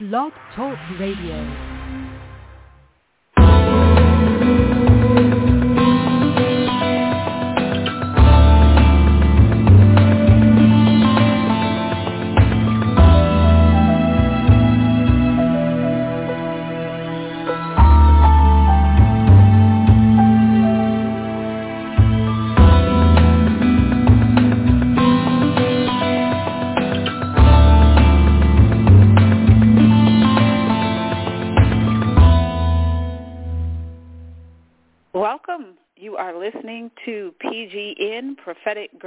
[0.00, 1.67] Blog Talk Radio.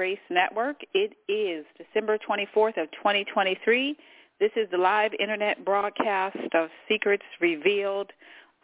[0.02, 0.78] Grace Network.
[0.96, 3.96] It is December 24th of 2023.
[4.40, 8.10] This is the live internet broadcast of Secrets Revealed.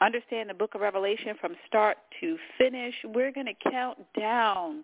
[0.01, 2.95] Understand the book of Revelation from start to finish.
[3.05, 4.83] We're going to count down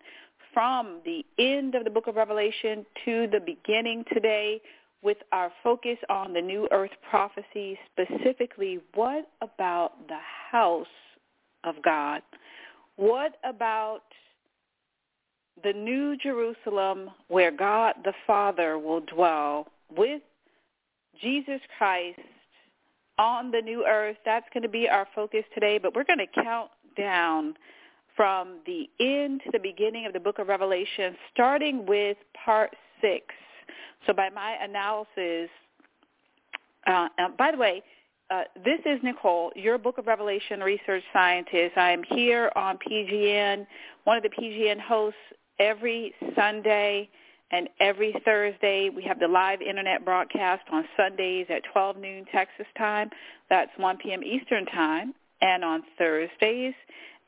[0.53, 4.61] from the end of the book of Revelation to the beginning today
[5.01, 10.19] with our focus on the New Earth prophecy, specifically what about the
[10.51, 10.85] house
[11.63, 12.21] of God?
[12.95, 14.03] What about
[15.63, 20.21] the New Jerusalem where God the Father will dwell with
[21.21, 22.19] Jesus Christ
[23.17, 24.17] on the new earth?
[24.25, 27.55] That's going to be our focus today, but we're going to count down
[28.15, 33.25] from the end to the beginning of the book of Revelation, starting with part six.
[34.05, 35.49] So by my analysis,
[36.85, 37.81] uh, by the way,
[38.29, 41.77] uh, this is Nicole, your Book of Revelation research scientist.
[41.77, 43.65] I am here on PGN,
[44.05, 45.19] one of the PGN hosts
[45.59, 47.09] every Sunday
[47.51, 48.89] and every Thursday.
[48.89, 53.09] We have the live internet broadcast on Sundays at 12 noon Texas time.
[53.49, 54.23] That's 1 p.m.
[54.23, 55.13] Eastern time.
[55.41, 56.73] And on Thursdays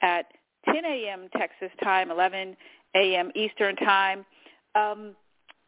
[0.01, 0.25] at
[0.65, 1.27] 10 a.m.
[1.37, 2.55] Texas time, 11
[2.95, 3.31] a.m.
[3.35, 4.25] Eastern time.
[4.73, 5.15] Um,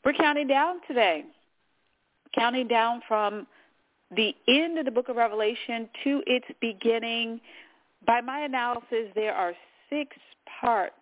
[0.04, 1.26] we're counting down today,
[2.34, 3.48] counting down from
[4.16, 7.42] the end of the book of Revelation to its beginning.
[8.06, 9.54] By my analysis, there are
[9.90, 10.16] six
[10.62, 10.96] parts,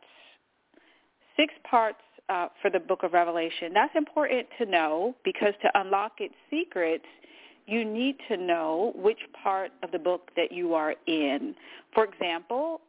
[1.37, 3.71] six parts uh, for the book of Revelation.
[3.73, 7.05] That's important to know because to unlock its secrets,
[7.67, 11.55] you need to know which part of the book that you are in.
[11.93, 12.81] For example,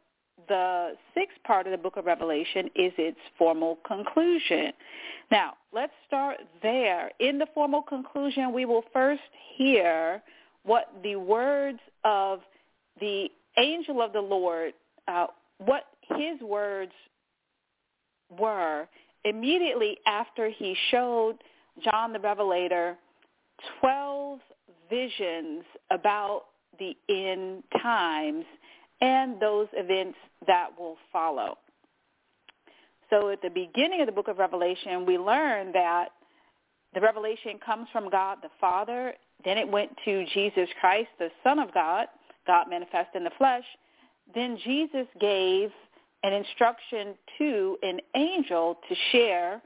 [0.47, 4.71] the sixth part of the book of Revelation is its formal conclusion.
[5.31, 7.11] Now, let's start there.
[7.19, 9.21] In the formal conclusion, we will first
[9.55, 10.21] hear
[10.63, 12.39] what the words of
[12.99, 14.73] the angel of the Lord,
[15.07, 15.27] uh,
[15.57, 15.85] what
[16.15, 16.91] his words
[18.29, 18.87] were
[19.23, 21.37] immediately after he showed
[21.83, 22.97] John the Revelator
[23.81, 24.39] 12
[24.89, 26.43] visions about
[26.79, 28.45] the end times
[29.01, 31.57] and those events that will follow.
[33.09, 36.09] So at the beginning of the book of Revelation, we learn that
[36.93, 39.13] the revelation comes from God the Father.
[39.45, 42.07] Then it went to Jesus Christ, the Son of God,
[42.45, 43.63] God manifest in the flesh.
[44.33, 45.69] Then Jesus gave
[46.23, 49.61] an instruction to an angel to share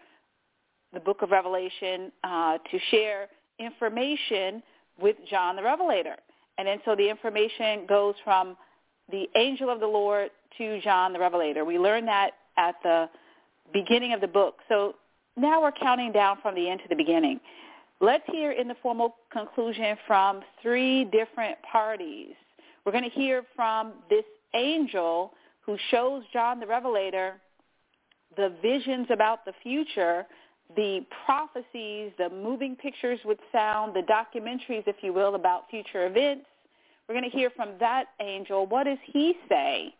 [0.94, 3.28] the book of Revelation, uh, to share
[3.60, 4.62] information
[5.00, 6.16] with John the Revelator.
[6.58, 8.58] And then so the information goes from
[9.10, 11.64] the angel of the Lord to John the Revelator.
[11.66, 13.10] We learn that at the
[13.74, 14.56] beginning of the book.
[14.68, 14.96] So
[15.38, 17.40] now we're counting down from the end to the beginning.
[18.02, 22.34] Let's hear in the formal conclusion from three different parties.
[22.86, 25.34] We're going to hear from this angel
[25.66, 27.36] who shows John the Revelator
[28.38, 30.26] the visions about the future,
[30.76, 36.46] the prophecies, the moving pictures with sound, the documentaries, if you will, about future events.
[37.08, 38.66] We're going to hear from that angel.
[38.68, 39.94] What does he say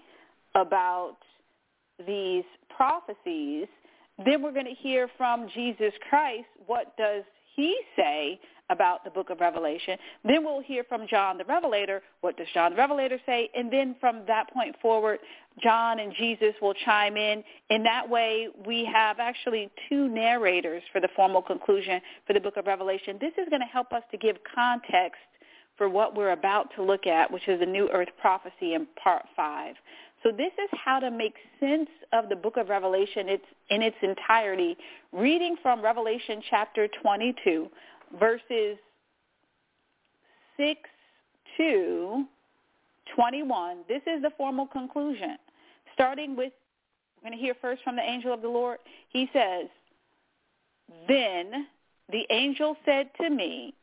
[0.56, 1.18] about
[2.08, 2.46] these
[2.76, 3.68] prophecies?
[4.26, 6.48] Then we're going to hear from Jesus Christ.
[6.68, 7.24] What does
[7.56, 8.40] he say
[8.72, 9.98] about the book of Revelation?
[10.26, 12.02] Then we'll hear from John the Revelator.
[12.22, 13.50] What does John the Revelator say?
[13.54, 15.20] And then from that point forward,
[15.62, 17.44] John and Jesus will chime in.
[17.70, 22.58] In that way, we have actually two narrators for the formal conclusion for the book
[22.58, 23.18] of Revelation.
[23.22, 25.20] This is going to help us to give context
[25.78, 29.24] for what we're about to look at, which is the New Earth prophecy in part
[29.36, 29.76] five.
[30.24, 33.28] So this is how to make sense of the book of Revelation
[33.72, 34.78] in its entirety,
[35.12, 37.68] reading from Revelation chapter 22,
[38.20, 38.78] verses
[40.58, 40.80] 6
[41.58, 42.26] to
[43.16, 43.78] 21.
[43.88, 45.38] This is the formal conclusion.
[45.94, 46.54] Starting with,
[47.18, 48.80] we're going to hear first from the angel of the Lord.
[49.10, 49.68] He says,
[51.08, 51.68] Then
[52.12, 53.74] the angel said to me,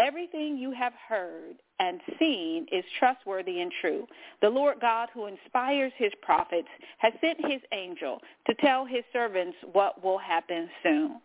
[0.00, 4.06] Everything you have heard and seen is trustworthy and true.
[4.42, 6.68] The Lord God who inspires his prophets
[6.98, 11.20] has sent his angel to tell his servants what will happen soon.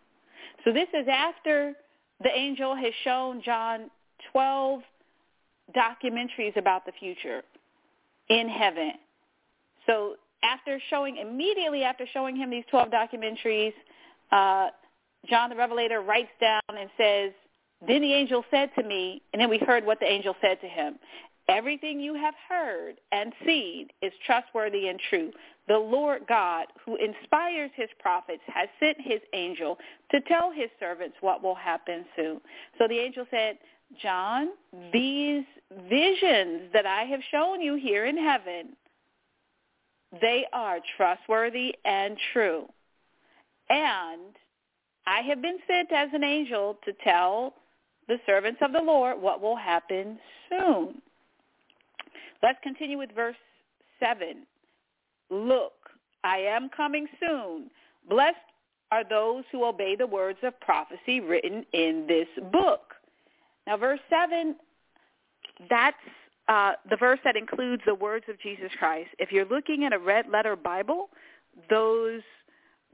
[0.64, 1.74] So this is after
[2.22, 3.90] the angel has shown John
[4.32, 4.82] 12
[5.74, 7.42] documentaries about the future
[8.28, 8.92] in heaven.
[9.86, 13.72] So after showing, immediately after showing him these 12 documentaries,
[14.32, 14.68] uh,
[15.28, 17.32] John the Revelator writes down and says,
[17.86, 20.68] then the angel said to me, and then we heard what the angel said to
[20.68, 20.98] him.
[21.48, 25.32] Everything you have heard and seen is trustworthy and true.
[25.70, 29.78] The Lord God, who inspires his prophets, has sent his angel
[30.10, 32.40] to tell his servants what will happen soon.
[32.76, 33.56] So the angel said,
[34.02, 34.48] John,
[34.92, 35.44] these
[35.88, 38.70] visions that I have shown you here in heaven,
[40.20, 42.66] they are trustworthy and true.
[43.68, 44.34] And
[45.06, 47.54] I have been sent as an angel to tell
[48.08, 50.18] the servants of the Lord what will happen
[50.48, 51.00] soon.
[52.42, 53.36] Let's continue with verse
[54.00, 54.46] 7.
[55.30, 55.72] Look,
[56.24, 57.70] I am coming soon.
[58.08, 58.36] Blessed
[58.92, 62.94] are those who obey the words of prophecy written in this book.
[63.66, 64.56] Now, verse 7,
[65.68, 65.96] that's
[66.48, 69.10] uh, the verse that includes the words of Jesus Christ.
[69.18, 71.10] If you're looking at a red letter Bible,
[71.68, 72.22] those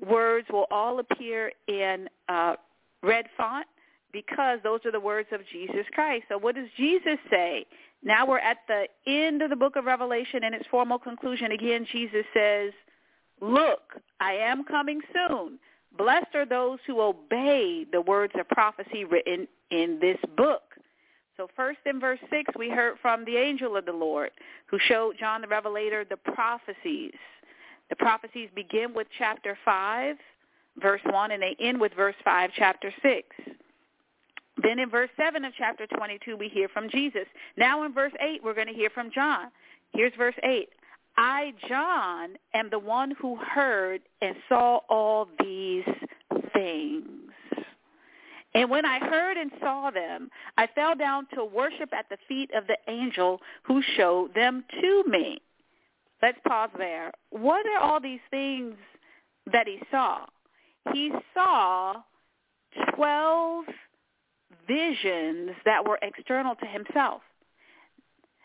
[0.06, 2.56] words will all appear in uh,
[3.02, 3.66] red font
[4.12, 6.24] because those are the words of Jesus Christ.
[6.28, 7.64] So what does Jesus say?
[8.06, 11.50] Now we're at the end of the book of Revelation and its formal conclusion.
[11.50, 12.72] Again, Jesus says,
[13.40, 13.80] look,
[14.20, 15.58] I am coming soon.
[15.98, 20.62] Blessed are those who obey the words of prophecy written in this book.
[21.36, 24.30] So first in verse 6, we heard from the angel of the Lord
[24.66, 27.12] who showed John the Revelator the prophecies.
[27.90, 30.16] The prophecies begin with chapter 5,
[30.80, 33.26] verse 1, and they end with verse 5, chapter 6.
[34.62, 37.26] Then in verse 7 of chapter 22, we hear from Jesus.
[37.56, 39.46] Now in verse 8, we're going to hear from John.
[39.92, 40.68] Here's verse 8.
[41.18, 45.84] I, John, am the one who heard and saw all these
[46.52, 47.08] things.
[48.54, 52.50] And when I heard and saw them, I fell down to worship at the feet
[52.56, 55.38] of the angel who showed them to me.
[56.22, 57.12] Let's pause there.
[57.30, 58.74] What are all these things
[59.52, 60.24] that he saw?
[60.92, 61.96] He saw
[62.94, 63.64] 12
[64.66, 67.22] visions that were external to himself.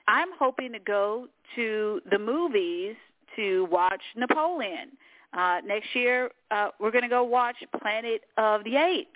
[0.07, 2.95] I'm hoping to go to the movies
[3.35, 4.89] to watch Napoleon.
[5.33, 9.09] Uh, next year, uh, we're going to go watch Planet of the Apes.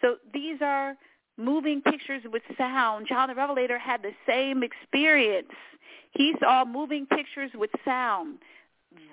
[0.00, 0.96] So these are
[1.36, 3.06] moving pictures with sound.
[3.08, 5.52] John the Revelator had the same experience.
[6.12, 8.38] He saw moving pictures with sound,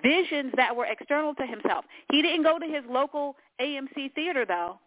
[0.02, 1.84] visions that were external to himself.
[2.10, 4.78] He didn't go to his local AMC theater, though.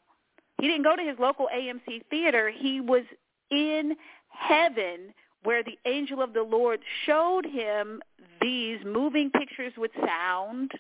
[0.59, 2.51] He didn't go to his local AMC theater.
[2.56, 3.04] He was
[3.51, 3.95] in
[4.30, 5.13] heaven
[5.44, 8.01] where the angel of the Lord showed him
[8.42, 10.71] these moving pictures with sound.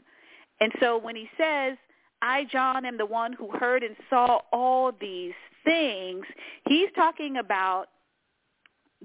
[0.59, 1.77] And so when he says,
[2.21, 5.33] I, John, am the one who heard and saw all these
[5.63, 6.25] things,
[6.67, 7.87] he's talking about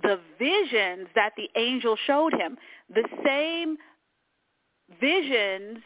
[0.02, 2.56] the visions that the angel showed him.
[2.94, 3.76] The same
[5.00, 5.78] visions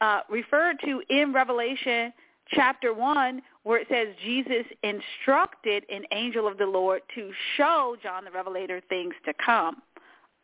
[0.00, 2.12] uh, referred to in Revelation
[2.50, 8.24] chapter 1 where it says Jesus instructed an angel of the Lord to show John
[8.24, 9.82] the Revelator things to come.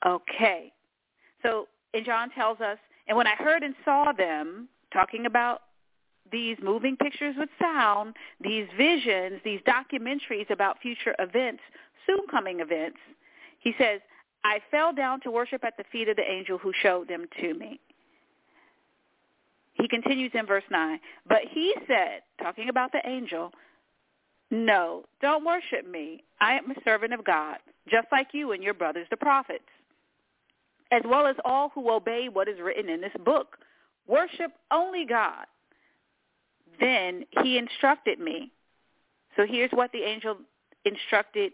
[0.05, 0.73] Okay.
[1.43, 5.63] So, and John tells us, and when I heard and saw them, talking about
[6.31, 11.63] these moving pictures with sound, these visions, these documentaries about future events,
[12.07, 12.99] soon coming events,
[13.61, 14.01] he says,
[14.45, 17.55] I fell down to worship at the feet of the angel who showed them to
[17.55, 17.79] me.
[19.75, 20.99] He continues in verse 9.
[21.29, 23.53] But he said, talking about the angel,
[24.51, 26.25] no, don't worship me.
[26.41, 27.57] I am a servant of God,
[27.91, 29.65] just like you and your brothers the prophets,
[30.91, 33.57] as well as all who obey what is written in this book.
[34.07, 35.47] Worship only God.
[36.81, 38.51] Then he instructed me.
[39.37, 40.37] So here's what the angel
[40.85, 41.53] instructed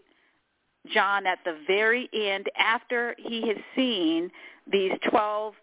[0.93, 4.29] John at the very end after he has seen
[4.69, 5.53] these 12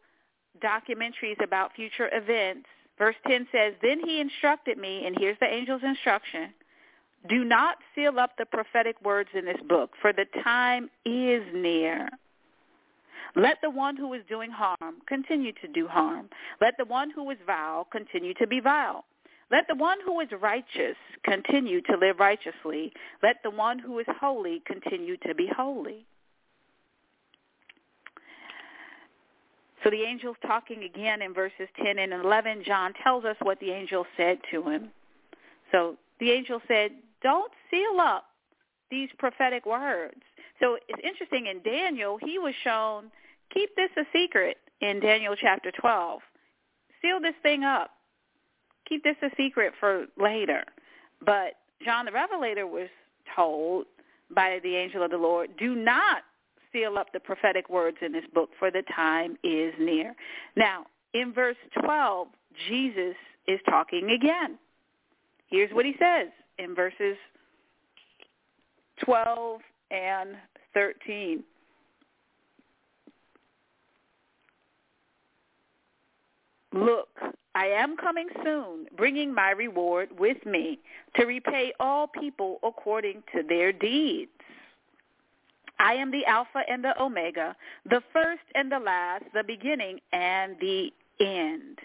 [0.57, 2.67] documentaries about future events.
[2.99, 6.55] Verse 10 says, Then he instructed me, and here's the angel's instruction,
[7.29, 12.09] do not seal up the prophetic words in this book, for the time is near.
[13.35, 16.31] Let the one who is doing harm continue to do harm.
[16.61, 19.05] Let the one who is vile continue to be vile.
[19.51, 22.93] Let the one who is righteous continue to live righteously.
[23.23, 26.07] Let the one who is holy continue to be holy.
[29.85, 32.65] So the angel's talking again in verses 10 and 11.
[32.65, 34.91] John tells us what the angel said to him.
[35.73, 36.93] So the angel said,
[37.23, 38.25] don't seal up
[38.91, 40.21] these prophetic words.
[40.61, 43.11] So it's interesting in Daniel, he was shown,
[43.53, 46.21] keep this a secret in Daniel chapter 12.
[47.03, 47.91] Seal this thing up.
[48.89, 50.65] Keep this a secret for later.
[51.25, 51.55] But
[51.85, 52.89] John the Revelator was
[53.35, 53.87] told
[54.35, 56.23] by the angel of the Lord, do not
[56.77, 60.15] seal up the prophetic words in this book, for the time is near.
[60.57, 62.29] Now, in verse 12,
[62.69, 63.17] Jesus
[63.49, 64.59] is talking again.
[65.49, 66.29] Here's what he says
[66.59, 67.17] in verses
[69.05, 70.31] 12 and
[70.75, 71.43] 13.
[76.73, 77.09] Look,
[77.55, 80.79] I am coming soon, bringing my reward with me
[81.15, 84.31] to repay all people according to their deeds.
[85.79, 87.57] I am the Alpha and the Omega,
[87.89, 91.79] the first and the last, the beginning and the end.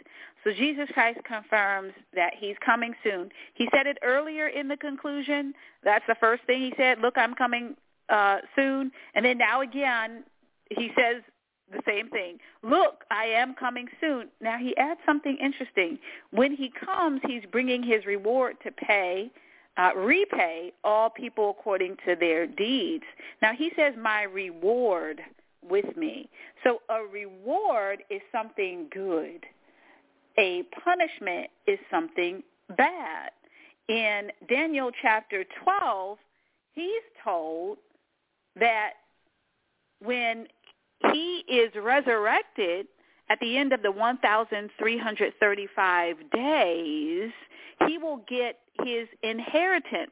[0.44, 3.30] So Jesus Christ confirms that he's coming soon.
[3.54, 5.54] He said it earlier in the conclusion.
[5.84, 7.76] That's the first thing he said, look, I'm coming
[8.10, 8.92] uh, soon.
[9.14, 10.24] And then now again,
[10.70, 11.22] he says
[11.72, 12.38] the same thing.
[12.64, 14.30] Look, I am coming soon.
[14.42, 16.00] Now he adds something interesting.
[16.32, 19.32] When he comes, he's bringing his reward to pay,
[19.78, 23.06] uh, repay all people according to their deeds.
[23.42, 25.22] Now he says, my reward
[25.68, 26.30] with me.
[26.64, 29.46] So a reward is something good.
[30.38, 32.44] A punishment is something
[32.78, 33.32] bad.
[33.88, 36.18] In Daniel chapter 12,
[36.74, 37.78] he's told
[38.56, 38.92] that
[40.04, 40.48] when
[41.12, 42.88] he is resurrected
[43.30, 47.32] at the end of the 1,335 days,
[47.88, 50.12] he will get his inheritance,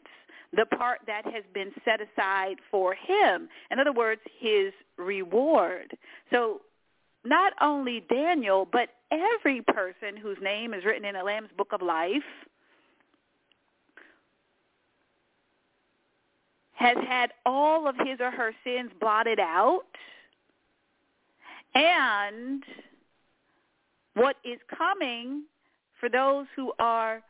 [0.53, 3.49] the part that has been set aside for him.
[3.71, 5.97] In other words, his reward.
[6.31, 6.61] So
[7.23, 11.81] not only Daniel, but every person whose name is written in the Lamb's Book of
[11.81, 12.23] Life
[16.73, 19.83] has had all of his or her sins blotted out
[21.75, 22.63] and
[24.13, 25.43] what is coming
[25.99, 27.21] for those who are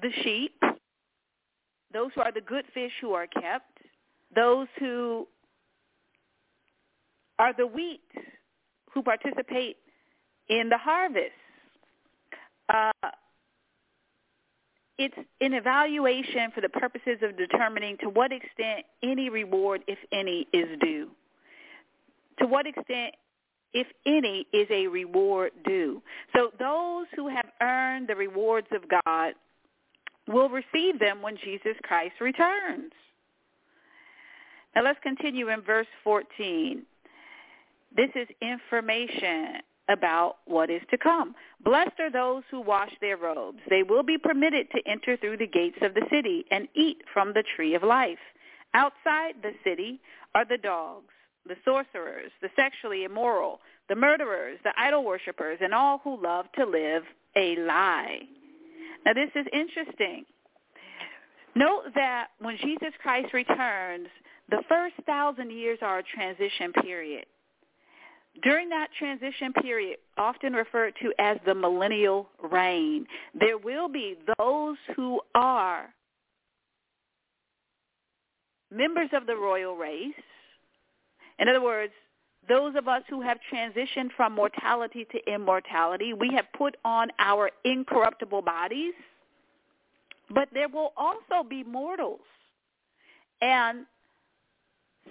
[0.00, 0.52] the sheep,
[1.92, 3.78] those who are the good fish who are kept,
[4.34, 5.26] those who
[7.38, 8.00] are the wheat
[8.92, 9.76] who participate
[10.48, 11.32] in the harvest.
[12.68, 13.10] Uh,
[14.98, 20.46] it's an evaluation for the purposes of determining to what extent any reward, if any,
[20.52, 21.10] is due.
[22.38, 23.14] To what extent
[23.76, 26.02] if any, is a reward due.
[26.34, 29.34] So those who have earned the rewards of God
[30.28, 32.92] will receive them when Jesus Christ returns.
[34.74, 36.82] Now let's continue in verse 14.
[37.96, 41.34] This is information about what is to come.
[41.64, 43.60] Blessed are those who wash their robes.
[43.70, 47.32] They will be permitted to enter through the gates of the city and eat from
[47.32, 48.18] the tree of life.
[48.74, 50.00] Outside the city
[50.34, 51.12] are the dogs
[51.48, 56.64] the sorcerers, the sexually immoral, the murderers, the idol worshippers, and all who love to
[56.64, 57.04] live
[57.36, 58.20] a lie.
[59.06, 60.24] Now this is interesting.
[61.54, 64.08] Note that when Jesus Christ returns,
[64.50, 67.24] the first thousand years are a transition period.
[68.42, 74.76] During that transition period, often referred to as the millennial reign, there will be those
[74.96, 75.86] who are
[78.70, 80.12] members of the royal race,
[81.38, 81.92] in other words,
[82.48, 87.50] those of us who have transitioned from mortality to immortality, we have put on our
[87.64, 88.94] incorruptible bodies,
[90.30, 92.20] but there will also be mortals.
[93.40, 93.86] And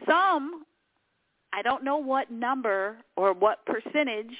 [0.07, 0.65] some,
[1.53, 4.35] I don't know what number or what percentage,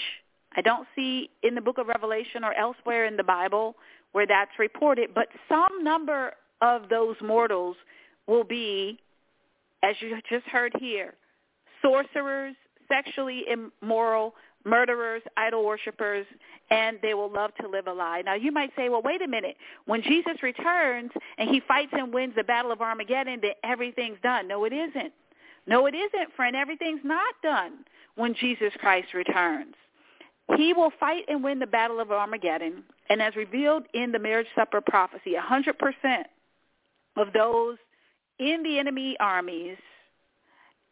[0.56, 3.76] I don't see in the book of Revelation or elsewhere in the Bible
[4.14, 7.76] where that's reported, but some number of those mortals
[8.28, 8.98] will be,
[9.84, 11.14] as you just heard here,
[11.82, 12.56] sorcerers,
[12.88, 13.46] sexually
[13.82, 14.34] immoral,
[14.66, 16.26] murderers, idol worshippers,
[16.72, 18.22] and they will love to live a lie.
[18.26, 19.56] Now you might say, well, wait a minute.
[19.86, 24.48] When Jesus returns and he fights and wins the battle of Armageddon, then everything's done.
[24.48, 25.14] No, it isn't.
[25.68, 26.56] No, it isn't, friend.
[26.56, 29.76] Everything's not done when Jesus Christ returns.
[30.58, 34.48] He will fight and win the battle of Armageddon, and as revealed in the marriage
[34.56, 36.24] supper prophecy, 100%
[37.18, 37.78] of those
[38.38, 39.78] in the enemy armies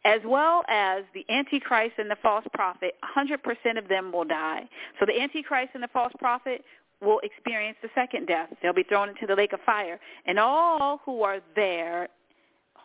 [0.04, 4.68] as well as the Antichrist and the false prophet, 100% of them will die.
[5.00, 6.64] So the Antichrist and the false prophet
[7.00, 8.48] will experience the second death.
[8.62, 9.98] They'll be thrown into the lake of fire.
[10.26, 12.08] And all who are there,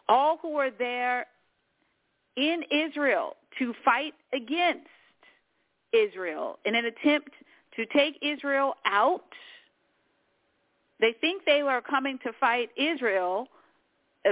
[0.07, 1.25] all who are there
[2.35, 4.87] in Israel to fight against
[5.91, 7.31] Israel in an attempt
[7.75, 9.23] to take Israel out,
[10.99, 13.47] they think they are coming to fight Israel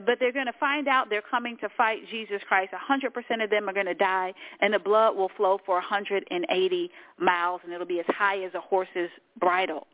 [0.06, 2.74] but they're going to find out they're coming to fight Jesus Christ.
[2.74, 7.62] 100% of them are going to die, and the blood will flow for 180 miles,
[7.64, 9.88] and it'll be as high as a horse's bridle.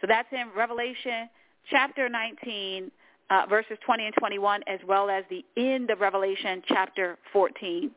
[0.00, 1.28] So that's in Revelation
[1.68, 2.90] chapter 19,
[3.30, 7.90] uh, verses 20 and 21, as well as the end of Revelation chapter 14.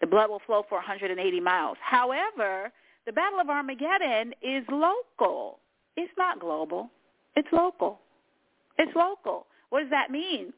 [0.00, 1.76] The blood will flow for 180 miles.
[1.80, 2.70] However,
[3.06, 5.58] the Battle of Armageddon is local.
[5.96, 6.90] It's not global.
[7.36, 8.00] It's local.
[8.78, 9.46] It's local.
[9.70, 10.52] What does that mean?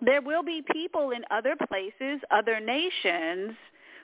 [0.00, 3.56] There will be people in other places, other nations,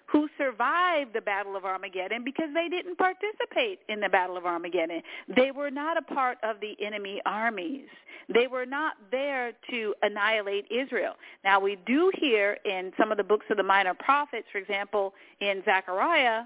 [0.06, 5.02] who survived the Battle of Armageddon because they didn't participate in the Battle of Armageddon.
[5.34, 7.88] They were not a part of the enemy armies.
[8.32, 11.14] They were not there to annihilate Israel.
[11.44, 15.14] Now, we do hear in some of the books of the minor prophets, for example,
[15.40, 16.42] in Zechariah,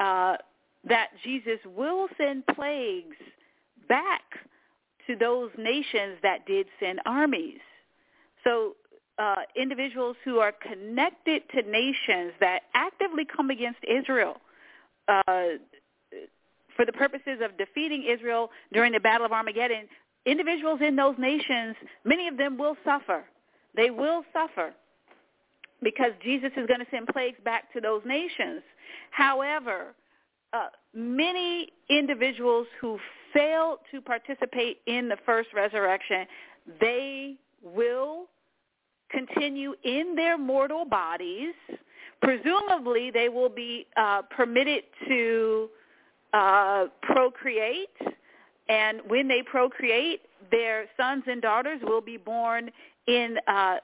[0.00, 0.36] uh,
[0.84, 3.16] that Jesus will send plagues
[3.88, 4.22] back
[5.06, 7.60] to those nations that did send armies.
[8.44, 8.74] So
[9.22, 14.40] uh, individuals who are connected to nations that actively come against Israel
[15.06, 15.22] uh,
[16.76, 19.86] for the purposes of defeating Israel during the Battle of Armageddon,
[20.26, 23.22] individuals in those nations, many of them will suffer.
[23.76, 24.72] They will suffer
[25.82, 28.62] because Jesus is going to send plagues back to those nations.
[29.12, 29.94] However,
[30.52, 32.98] uh, many individuals who
[33.32, 36.26] fail to participate in the first resurrection,
[36.80, 38.26] they will
[39.12, 41.54] continue in their mortal bodies.
[42.20, 45.68] Presumably, they will be uh, permitted to
[46.32, 47.96] uh, procreate,
[48.68, 52.70] and when they procreate, their sons and daughters will be born
[53.06, 53.76] in uh,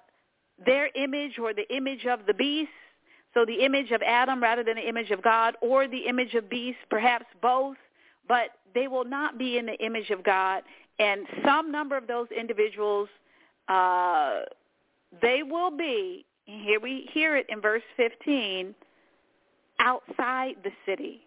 [0.65, 2.71] their image or the image of the beast.
[3.35, 6.49] So the image of Adam rather than the image of God, or the image of
[6.49, 7.77] beast, perhaps both,
[8.27, 10.63] but they will not be in the image of God.
[10.99, 13.09] And some number of those individuals
[13.69, 14.41] uh,
[15.23, 18.75] they will be, here we hear it in verse 15,
[19.81, 21.21] outside the city.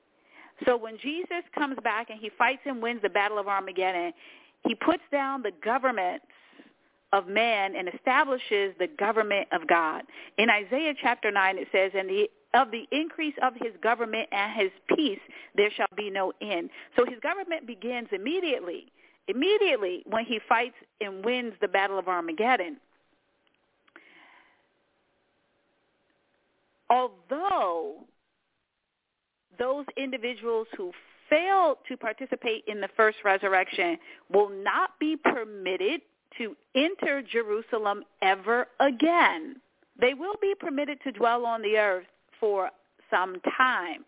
[0.65, 4.13] So when Jesus comes back and he fights and wins the battle of Armageddon,
[4.67, 6.25] he puts down the governments
[7.13, 10.03] of man and establishes the government of God.
[10.37, 14.51] In Isaiah chapter 9 it says, and the of the increase of his government and
[14.59, 15.19] his peace
[15.55, 16.69] there shall be no end.
[16.97, 18.91] So his government begins immediately,
[19.27, 22.77] immediately when he fights and wins the battle of Armageddon.
[26.91, 27.95] Although
[29.57, 30.91] those individuals who
[31.29, 33.97] failed to participate in the first resurrection
[34.29, 36.01] will not be permitted
[36.37, 39.55] to enter Jerusalem ever again.
[39.99, 42.05] They will be permitted to dwell on the earth
[42.39, 42.69] for
[43.09, 44.03] some time.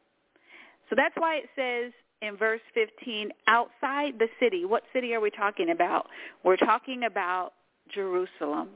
[0.89, 4.65] So that's why it says in verse 15, outside the city.
[4.65, 6.07] What city are we talking about?
[6.43, 7.53] We're talking about
[7.93, 8.69] Jerusalem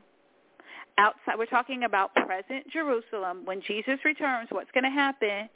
[0.98, 3.42] outside we're talking about present Jerusalem.
[3.46, 5.50] When Jesus returns what's going to happen?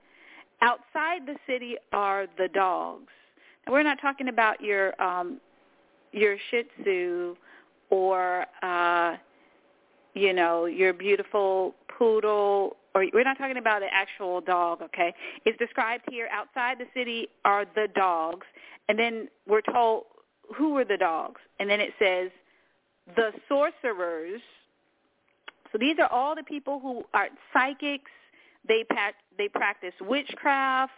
[0.62, 3.12] Outside the city are the dogs.
[3.66, 5.40] And we're not talking about your um
[6.12, 7.36] your shih tzu
[7.90, 9.18] or uh
[10.14, 15.14] you know your beautiful poodle or we're not talking about an actual dog okay?
[15.46, 18.46] It's described here outside the city are the dogs
[18.90, 20.04] and then we're told
[20.56, 21.40] who are the dogs.
[21.60, 22.30] And then it says
[23.16, 24.42] the sorcerers
[25.72, 28.12] so these are all the people who are psychics.
[28.68, 28.86] They
[29.38, 30.94] they practice witchcraft.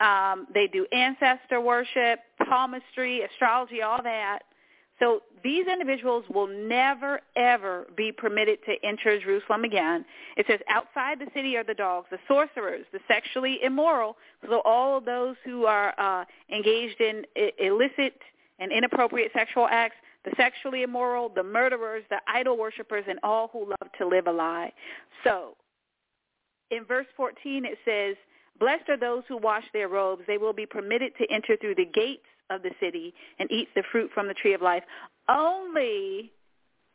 [0.00, 4.40] Um, they do ancestor worship, palmistry, astrology, all that.
[4.98, 10.04] So these individuals will never, ever be permitted to enter Jerusalem again.
[10.36, 14.16] It says outside the city are the dogs, the sorcerers, the sexually immoral,
[14.48, 17.24] so all those who are uh, engaged in
[17.58, 18.18] illicit
[18.58, 19.96] and inappropriate sexual acts,
[20.28, 24.32] the sexually immoral, the murderers, the idol worshippers, and all who love to live a
[24.32, 24.72] lie.
[25.24, 25.56] So
[26.70, 28.16] in verse 14 it says,
[28.58, 30.22] Blessed are those who wash their robes.
[30.26, 33.84] They will be permitted to enter through the gates of the city and eat the
[33.92, 34.82] fruit from the tree of life.
[35.28, 36.32] Only,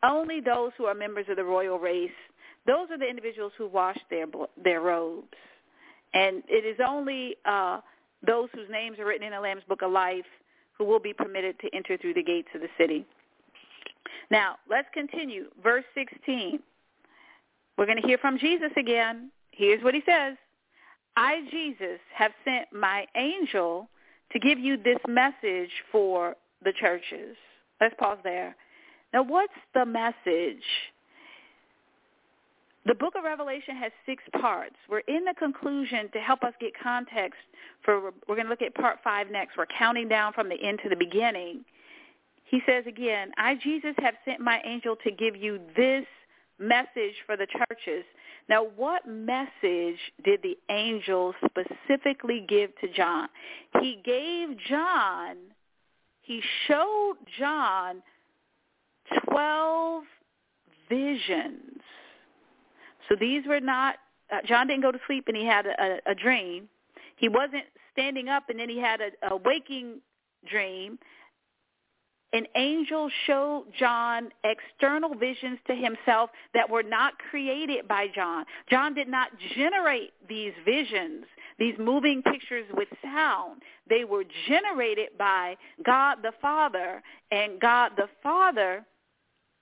[0.03, 2.11] only those who are members of the royal race,
[2.67, 4.25] those are the individuals who wash their,
[4.61, 5.27] their robes.
[6.13, 7.79] And it is only uh,
[8.25, 10.25] those whose names are written in the Lamb's Book of Life
[10.77, 13.05] who will be permitted to enter through the gates of the city.
[14.31, 15.45] Now, let's continue.
[15.61, 16.59] Verse 16.
[17.77, 19.31] We're going to hear from Jesus again.
[19.51, 20.37] Here's what he says.
[21.15, 23.89] I, Jesus, have sent my angel
[24.31, 27.35] to give you this message for the churches.
[27.79, 28.55] Let's pause there.
[29.13, 30.63] Now, what's the message?
[32.85, 34.75] The book of Revelation has six parts.
[34.89, 37.39] We're in the conclusion to help us get context
[37.83, 39.57] for, we're going to look at part five next.
[39.57, 41.63] We're counting down from the end to the beginning.
[42.53, 46.05] He says again, I, Jesus, have sent my angel to give you this
[46.59, 48.05] message for the churches.
[48.47, 53.27] Now, what message did the angel specifically give to John?
[53.81, 55.37] He gave John,
[56.21, 58.03] he showed John
[59.31, 60.03] 12
[60.87, 61.81] visions
[63.09, 63.95] so these were not
[64.31, 66.69] uh, John didn't go to sleep and he had a, a, a dream.
[67.15, 70.01] He wasn't standing up and then he had a, a waking
[70.47, 70.99] dream
[72.33, 78.45] an angel showed John external visions to himself that were not created by John.
[78.69, 81.25] John did not generate these visions,
[81.59, 83.61] these moving pictures with sound.
[83.87, 88.83] They were generated by God the Father, and God the Father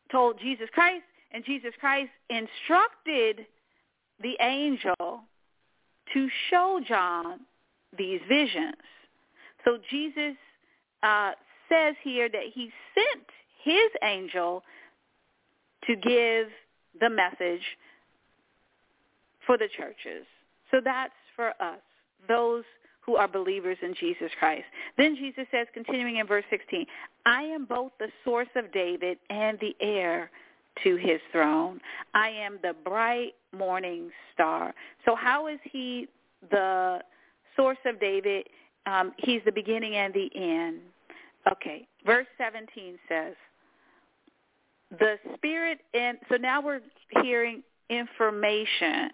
[0.10, 3.45] told Jesus Christ, and Jesus Christ instructed
[4.21, 5.23] the angel
[6.13, 7.41] to show John
[7.97, 8.75] these visions.
[9.65, 10.36] So Jesus
[11.03, 11.31] uh,
[11.71, 13.25] says here that he sent
[13.63, 14.63] his angel
[15.88, 16.47] to give
[16.99, 17.62] the message
[19.45, 20.25] for the churches.
[20.69, 21.79] So that's for us,
[22.27, 22.63] those
[23.01, 24.65] who are believers in Jesus Christ.
[24.97, 26.86] Then Jesus says, continuing in verse 16,
[27.25, 30.29] I am both the source of David and the heir
[30.84, 31.79] to his throne.
[32.13, 34.73] I am the bright morning star.
[35.05, 36.07] So how is he
[36.49, 36.99] the
[37.55, 38.47] source of David?
[38.86, 40.79] Um, he's the beginning and the end.
[41.49, 43.36] Okay, verse 17 says,
[44.99, 46.82] the spirit in, so now we're
[47.21, 49.10] hearing information,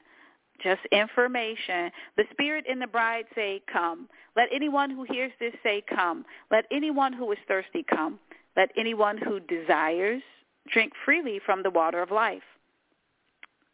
[0.62, 1.92] just information.
[2.16, 4.08] The spirit and the bride say, come.
[4.36, 6.26] Let anyone who hears this say, come.
[6.50, 8.20] Let anyone who is thirsty come.
[8.56, 10.24] Let anyone who desires
[10.72, 12.42] drink freely from the water of life.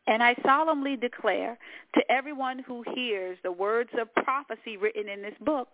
[0.07, 1.57] And I solemnly declare
[1.95, 5.69] to everyone who hears the words of prophecy written in this book,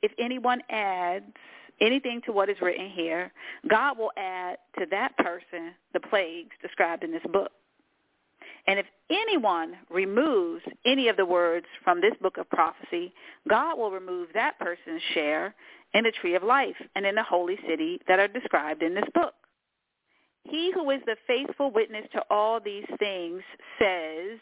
[0.00, 1.34] if anyone adds
[1.80, 3.32] anything to what is written here,
[3.68, 7.50] God will add to that person the plagues described in this book.
[8.66, 13.12] And if anyone removes any of the words from this book of prophecy,
[13.48, 15.54] God will remove that person's share
[15.94, 19.08] in the tree of life and in the holy city that are described in this
[19.14, 19.34] book.
[20.44, 23.42] He who is the faithful witness to all these things
[23.78, 24.38] says,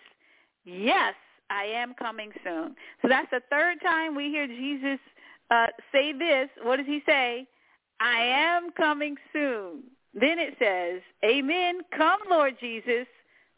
[0.64, 1.14] yes,
[1.51, 2.74] I am coming soon.
[3.03, 4.98] So that's the third time we hear Jesus
[5.50, 6.48] uh, say this.
[6.62, 7.46] What does he say?
[8.00, 9.82] I am coming soon.
[10.14, 11.80] Then it says, Amen.
[11.96, 13.06] Come, Lord Jesus.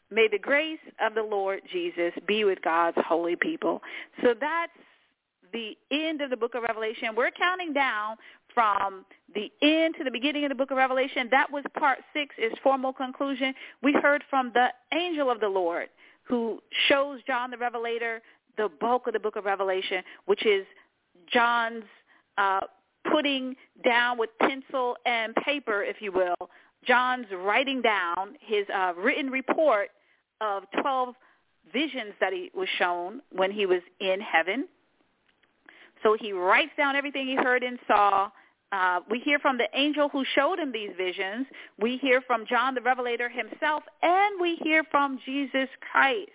[0.09, 3.81] May the grace of the Lord Jesus be with God's holy people.
[4.21, 4.73] So that's
[5.53, 7.09] the end of the book of Revelation.
[7.15, 8.17] We're counting down
[8.53, 11.29] from the end to the beginning of the book of Revelation.
[11.31, 13.53] That was part six, is formal conclusion.
[13.81, 15.87] We heard from the angel of the Lord
[16.23, 18.21] who shows John the Revelator
[18.57, 20.65] the bulk of the book of Revelation, which is
[21.31, 21.83] John's
[22.37, 22.61] uh,
[23.11, 26.49] putting down with pencil and paper, if you will,
[26.85, 29.89] John's writing down his uh, written report
[30.39, 31.15] of 12
[31.71, 34.67] visions that he was shown when he was in heaven.
[36.03, 38.29] So he writes down everything he heard and saw.
[38.71, 41.45] Uh, we hear from the angel who showed him these visions.
[41.79, 46.31] We hear from John the Revelator himself, and we hear from Jesus Christ.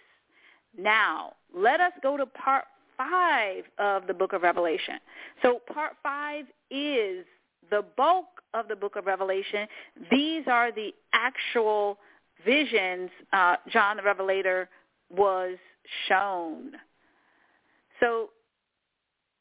[0.79, 2.65] Now, let us go to part
[2.97, 4.99] 5 of the book of Revelation.
[5.43, 7.25] So part 5 is
[7.71, 9.67] the bulk of the book of Revelation.
[10.11, 11.99] These are the actual
[12.45, 14.69] visions uh, John the Revelator
[15.11, 15.57] was
[16.09, 16.73] shown.
[18.01, 18.31] So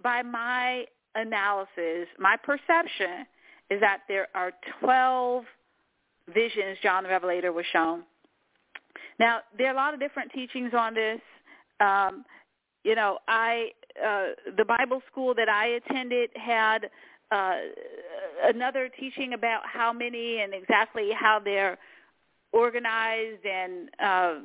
[0.01, 3.25] by my analysis, my perception
[3.69, 5.43] is that there are 12
[6.33, 8.03] visions John the Revelator was shown.
[9.19, 11.21] Now, there are a lot of different teachings on this.
[11.79, 12.25] Um,
[12.85, 13.71] you know, I
[14.01, 16.89] uh, the Bible school that I attended had
[17.31, 17.55] uh,
[18.43, 21.77] another teaching about how many and exactly how they're
[22.53, 24.35] organized and uh,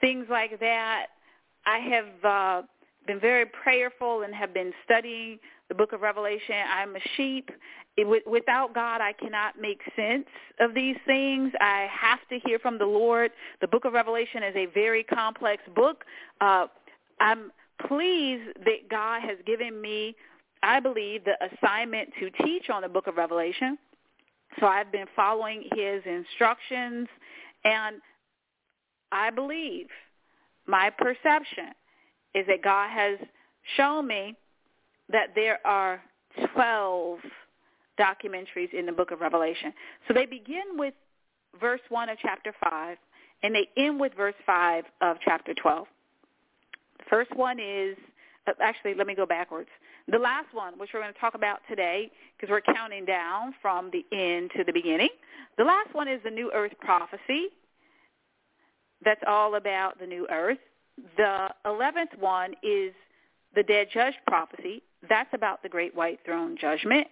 [0.00, 1.06] things like that.
[1.64, 2.62] I have uh,
[3.06, 6.56] been very prayerful and have been studying the book of Revelation.
[6.68, 7.50] I'm a sheep.
[7.96, 10.26] It, without God, I cannot make sense
[10.60, 11.52] of these things.
[11.60, 13.30] I have to hear from the Lord.
[13.60, 16.04] The book of Revelation is a very complex book.
[16.40, 16.66] Uh,
[17.20, 17.52] I'm
[17.86, 20.14] pleased that God has given me,
[20.62, 23.78] I believe, the assignment to teach on the book of Revelation.
[24.60, 27.08] So I've been following his instructions,
[27.64, 27.96] and
[29.12, 29.88] I believe
[30.66, 31.70] my perception
[32.34, 33.18] is that God has
[33.76, 34.34] shown me
[35.10, 36.00] that there are
[36.54, 37.18] 12
[37.98, 39.72] documentaries in the book of Revelation.
[40.06, 40.94] So they begin with
[41.60, 42.98] verse 1 of chapter 5,
[43.42, 45.86] and they end with verse 5 of chapter 12.
[47.08, 47.96] First one is,
[48.46, 49.68] uh, actually, let me go backwards.
[50.08, 53.90] The last one, which we're going to talk about today, because we're counting down from
[53.92, 55.08] the end to the beginning.
[55.58, 57.48] The last one is the New Earth prophecy.
[59.04, 60.58] That's all about the New Earth.
[61.16, 62.92] The 11th one is
[63.54, 64.82] the Dead Judge prophecy.
[65.08, 67.06] That's about the Great White Throne Judgment.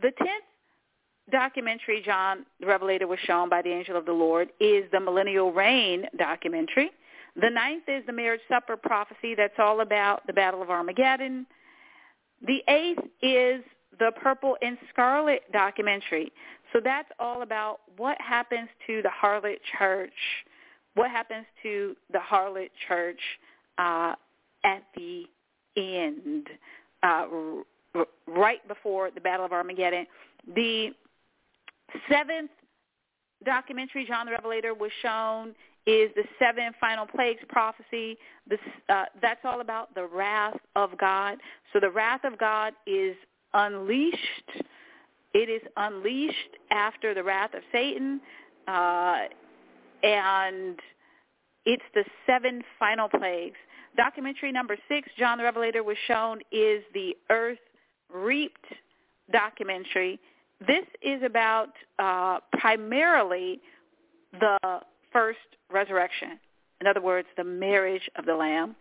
[0.00, 0.46] The 10th
[1.30, 5.52] documentary John the Revelator was shown by the angel of the Lord is the Millennial
[5.52, 6.90] Reign documentary.
[7.40, 9.34] The ninth is the marriage supper prophecy.
[9.34, 11.46] That's all about the Battle of Armageddon.
[12.46, 13.62] The eighth is
[13.98, 16.32] the Purple and Scarlet documentary.
[16.72, 20.12] So that's all about what happens to the harlot church,
[20.94, 23.20] what happens to the harlot church
[23.78, 24.14] uh,
[24.64, 25.24] at the
[25.76, 26.48] end,
[27.02, 27.26] uh,
[27.94, 30.06] r- right before the Battle of Armageddon.
[30.54, 30.90] The
[32.10, 32.50] seventh
[33.44, 35.54] documentary, John the Revelator, was shown
[35.86, 38.16] is the seven final plagues prophecy.
[38.48, 41.38] This, uh, that's all about the wrath of God.
[41.72, 43.16] So the wrath of God is
[43.54, 44.62] unleashed.
[45.34, 46.36] It is unleashed
[46.70, 48.20] after the wrath of Satan,
[48.68, 49.22] uh,
[50.02, 50.78] and
[51.64, 53.56] it's the seven final plagues.
[53.96, 57.58] Documentary number six, John the Revelator, was shown is the Earth
[58.12, 58.66] Reaped
[59.32, 60.20] documentary.
[60.66, 63.60] This is about uh, primarily
[64.38, 64.80] the
[65.12, 65.38] first
[65.70, 66.38] resurrection.
[66.80, 68.74] In other words, the marriage of the Lamb.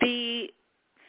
[0.00, 0.48] The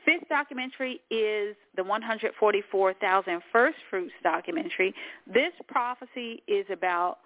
[0.05, 4.93] fifth documentary is the 144,000 first fruits documentary.
[5.31, 7.19] This prophecy is about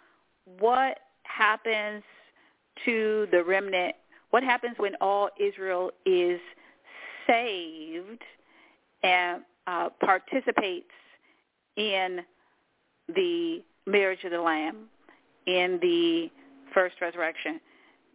[0.60, 2.04] what happens
[2.86, 3.96] to the remnant,
[4.32, 6.40] what happens when all Israel is
[7.28, 8.22] saved
[9.04, 10.92] and uh, participates
[11.76, 12.20] in
[13.14, 14.86] the marriage of the Lamb,
[15.46, 16.30] in the
[16.74, 17.60] first resurrection.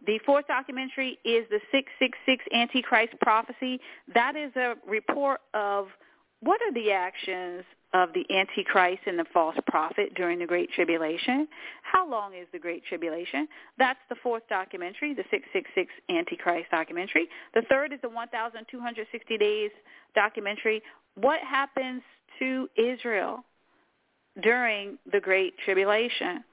[0.05, 3.79] The fourth documentary is the 666 Antichrist prophecy.
[4.13, 5.87] That is a report of
[6.41, 11.47] what are the actions of the Antichrist and the false prophet during the Great Tribulation.
[11.81, 13.47] How long is the Great Tribulation?
[13.77, 17.27] That's the fourth documentary, the 666 Antichrist documentary.
[17.55, 19.71] The third is the 1,260 Days
[20.15, 20.81] documentary.
[21.15, 22.03] What happens
[22.37, 23.43] to Israel
[24.41, 26.43] during the Great Tribulation?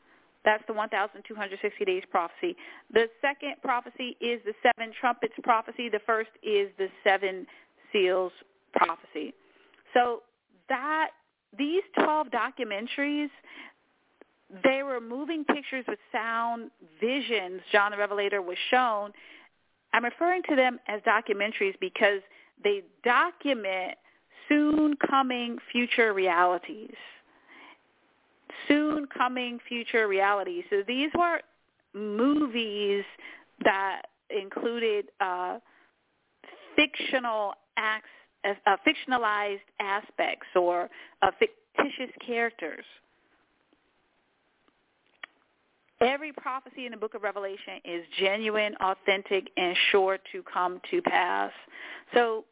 [0.46, 2.56] That's the 1,260 days prophecy.
[2.92, 5.88] The second prophecy is the seven trumpets prophecy.
[5.88, 7.46] The first is the seven
[7.92, 8.30] seals
[8.72, 9.34] prophecy.
[9.92, 10.22] So
[10.68, 11.08] that
[11.58, 13.28] these 12 documentaries,
[14.62, 17.60] they were moving pictures with sound visions.
[17.72, 19.10] John the Revelator was shown.
[19.92, 22.20] I'm referring to them as documentaries because
[22.62, 23.98] they document
[24.48, 26.94] soon coming future realities
[28.68, 30.62] soon coming future reality.
[30.70, 31.40] So these were
[31.94, 33.04] movies
[33.64, 35.58] that included uh,
[36.76, 38.08] fictional acts,
[38.44, 40.88] uh, fictionalized aspects or
[41.22, 42.84] uh, fictitious characters.
[46.00, 51.00] Every prophecy in the book of Revelation is genuine, authentic, and sure to come to
[51.00, 51.50] pass.
[52.12, 52.44] So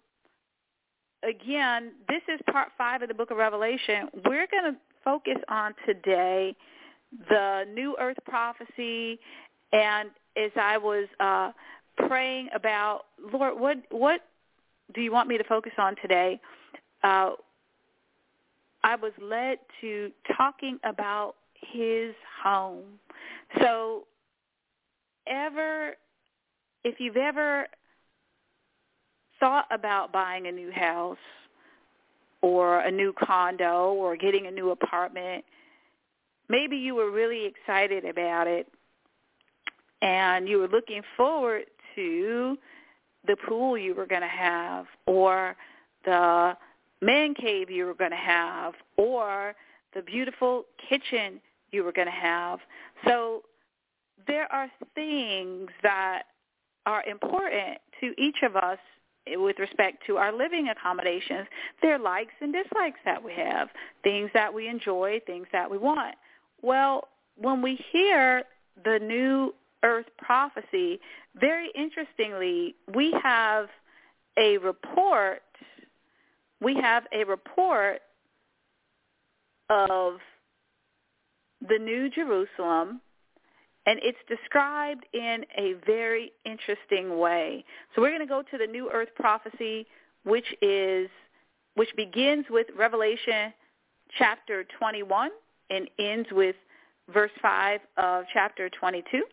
[1.22, 4.08] again, this is part five of the book of Revelation.
[4.24, 6.56] We're going to focus on today
[7.28, 9.18] the New Earth prophecy,
[9.72, 11.52] and as I was uh,
[12.08, 14.20] praying about, Lord, what what
[14.94, 16.40] do you want me to focus on today?
[17.02, 17.30] Uh,
[18.82, 21.36] I was led to talking about
[21.72, 22.84] his home.
[23.60, 24.04] So,
[25.26, 25.94] ever,
[26.84, 27.66] if you've ever
[29.40, 31.16] thought about buying a new house,
[32.44, 35.42] or a new condo or getting a new apartment.
[36.50, 38.68] Maybe you were really excited about it
[40.02, 42.58] and you were looking forward to
[43.26, 45.56] the pool you were going to have or
[46.04, 46.52] the
[47.00, 49.54] man cave you were going to have or
[49.94, 52.58] the beautiful kitchen you were going to have.
[53.06, 53.44] So
[54.26, 56.24] there are things that
[56.84, 58.78] are important to each of us
[59.26, 61.46] with respect to our living accommodations,
[61.82, 63.68] there are likes and dislikes that we have,
[64.02, 66.14] things that we enjoy, things that we want.
[66.62, 68.44] Well, when we hear
[68.84, 71.00] the new earth prophecy,
[71.40, 73.68] very interestingly, we have
[74.36, 75.42] a report,
[76.60, 78.00] we have a report
[79.70, 80.18] of
[81.66, 83.00] the new Jerusalem
[83.86, 87.64] and it's described in a very interesting way.
[87.94, 89.86] So we're going to go to the New Earth prophecy,
[90.24, 91.08] which is
[91.74, 93.52] which begins with Revelation
[94.16, 95.30] chapter 21
[95.70, 96.54] and ends with
[97.12, 99.24] verse 5 of chapter 22.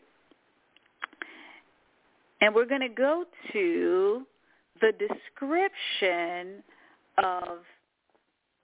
[2.42, 4.26] And we're going to go to
[4.82, 6.64] the description
[7.20, 7.60] of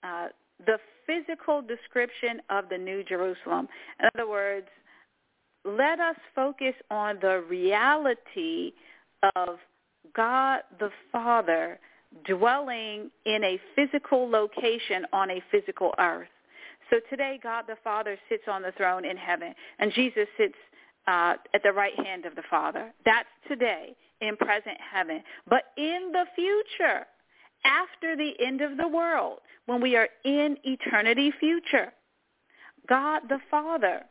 [0.03, 0.27] uh,
[0.65, 3.67] the physical description of the New Jerusalem.
[3.99, 4.67] In other words,
[5.67, 8.71] let us focus on the reality
[9.35, 9.57] of
[10.15, 11.79] God the Father
[12.25, 16.29] dwelling in a physical location on a physical earth.
[16.89, 20.55] So today God the Father sits on the throne in heaven and Jesus sits
[21.07, 22.93] uh, at the right hand of the Father.
[23.05, 25.21] That's today in present heaven.
[25.49, 27.05] But in the future,
[27.65, 31.91] after the end of the world, when we are in eternity future,
[32.87, 34.03] God the Father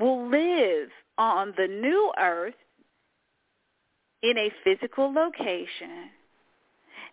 [0.00, 2.54] will live on the new earth
[4.22, 6.10] in a physical location.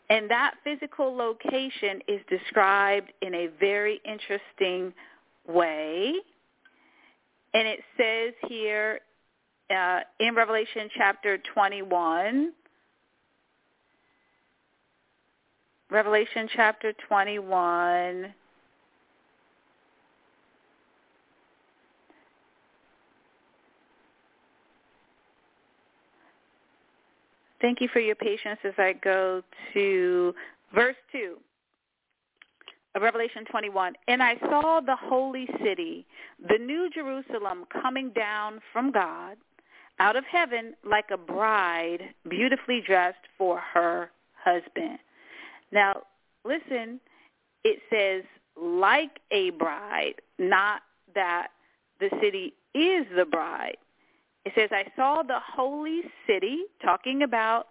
[0.10, 4.94] And that physical location is described in a very interesting
[5.48, 6.14] way.
[7.54, 9.00] And it says here
[9.70, 12.52] uh, in Revelation chapter 21,
[15.90, 18.34] Revelation chapter 21,
[27.62, 29.44] Thank you for your patience as I go
[29.74, 30.34] to
[30.74, 31.38] verse 2
[32.96, 33.94] of Revelation 21.
[34.08, 36.06] And I saw the holy city,
[36.50, 39.38] the new Jerusalem, coming down from God
[40.00, 44.98] out of heaven like a bride beautifully dressed for her husband.
[45.72, 46.02] Now,
[46.44, 47.00] listen,
[47.64, 48.24] it says
[48.60, 50.82] like a bride, not
[51.14, 51.50] that
[52.00, 53.78] the city is the bride.
[54.46, 57.68] It says, I saw the holy city, talking about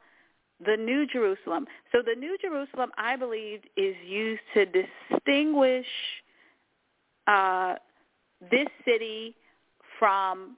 [0.64, 1.66] the New Jerusalem.
[1.90, 5.86] So the New Jerusalem, I believe, is used to distinguish
[7.26, 7.74] uh,
[8.50, 9.34] this city
[9.98, 10.56] from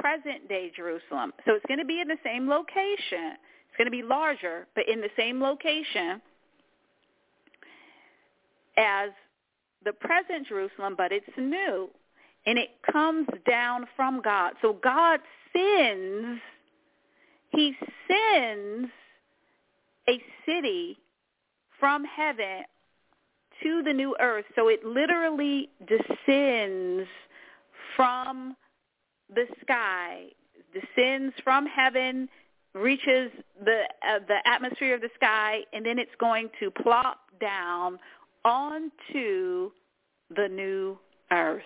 [0.00, 1.32] present-day Jerusalem.
[1.44, 3.36] So it's going to be in the same location.
[3.68, 6.20] It's going to be larger, but in the same location
[8.76, 9.10] as
[9.84, 11.90] the present Jerusalem, but it's new
[12.46, 14.54] and it comes down from God.
[14.62, 15.20] So God
[15.52, 16.40] sends,
[17.50, 17.74] he
[18.08, 18.90] sends
[20.08, 20.98] a city
[21.78, 22.64] from heaven
[23.62, 24.44] to the new earth.
[24.56, 27.08] So it literally descends
[27.96, 28.56] from
[29.34, 30.26] the sky,
[30.72, 32.28] descends from heaven,
[32.74, 33.30] reaches
[33.64, 37.98] the uh, the atmosphere of the sky, and then it's going to plop down
[38.44, 39.70] onto
[40.34, 40.98] the new
[41.30, 41.62] earth.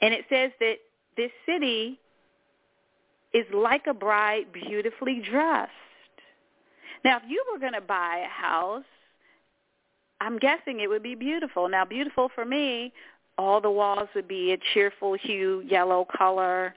[0.00, 0.76] And it says that
[1.16, 1.98] this city
[3.32, 5.70] is like a bride beautifully dressed.
[7.04, 8.84] Now, if you were going to buy a house,
[10.20, 11.68] I'm guessing it would be beautiful.
[11.68, 12.92] Now, beautiful for me,
[13.38, 16.74] all the walls would be a cheerful hue, yellow color.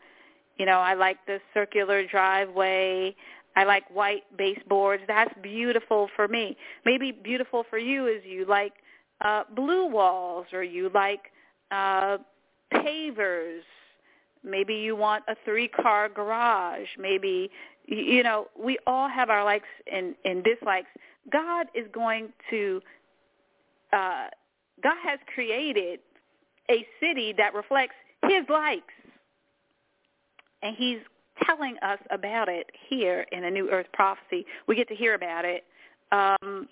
[0.57, 3.15] You know, I like the circular driveway.
[3.55, 5.03] I like white baseboards.
[5.07, 6.57] That's beautiful for me.
[6.85, 8.73] Maybe beautiful for you is you like
[9.21, 11.31] uh blue walls or you like
[11.71, 12.17] uh
[12.73, 13.61] pavers.
[14.43, 16.87] Maybe you want a three-car garage.
[16.97, 17.51] Maybe,
[17.85, 20.89] you know, we all have our likes and, and dislikes.
[21.31, 22.81] God is going to,
[23.91, 24.27] uh,
[24.81, 25.99] God has created
[26.69, 28.93] a city that reflects his likes.
[30.61, 30.99] And he's
[31.45, 34.45] telling us about it here in the New Earth Prophecy.
[34.67, 35.63] We get to hear about it.
[36.11, 36.67] Um,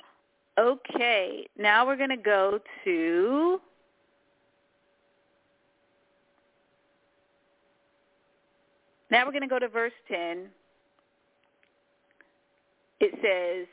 [0.60, 3.62] okay, now we're going to go to
[9.18, 10.46] Now we're going to go to verse 10.
[13.00, 13.68] It says,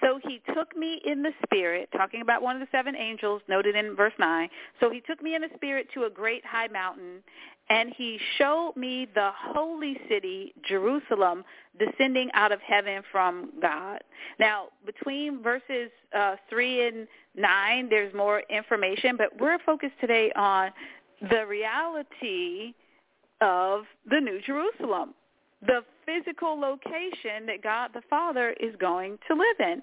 [0.00, 3.76] so he took me in the spirit, talking about one of the seven angels noted
[3.76, 4.48] in verse 9.
[4.80, 7.22] So he took me in the spirit to a great high mountain,
[7.68, 11.44] and he showed me the holy city, Jerusalem,
[11.78, 14.02] descending out of heaven from God.
[14.40, 20.70] Now, between verses uh, 3 and 9, there's more information, but we're focused today on
[21.30, 22.72] the reality
[23.44, 25.14] of the New Jerusalem,
[25.60, 29.82] the physical location that God the Father is going to live in.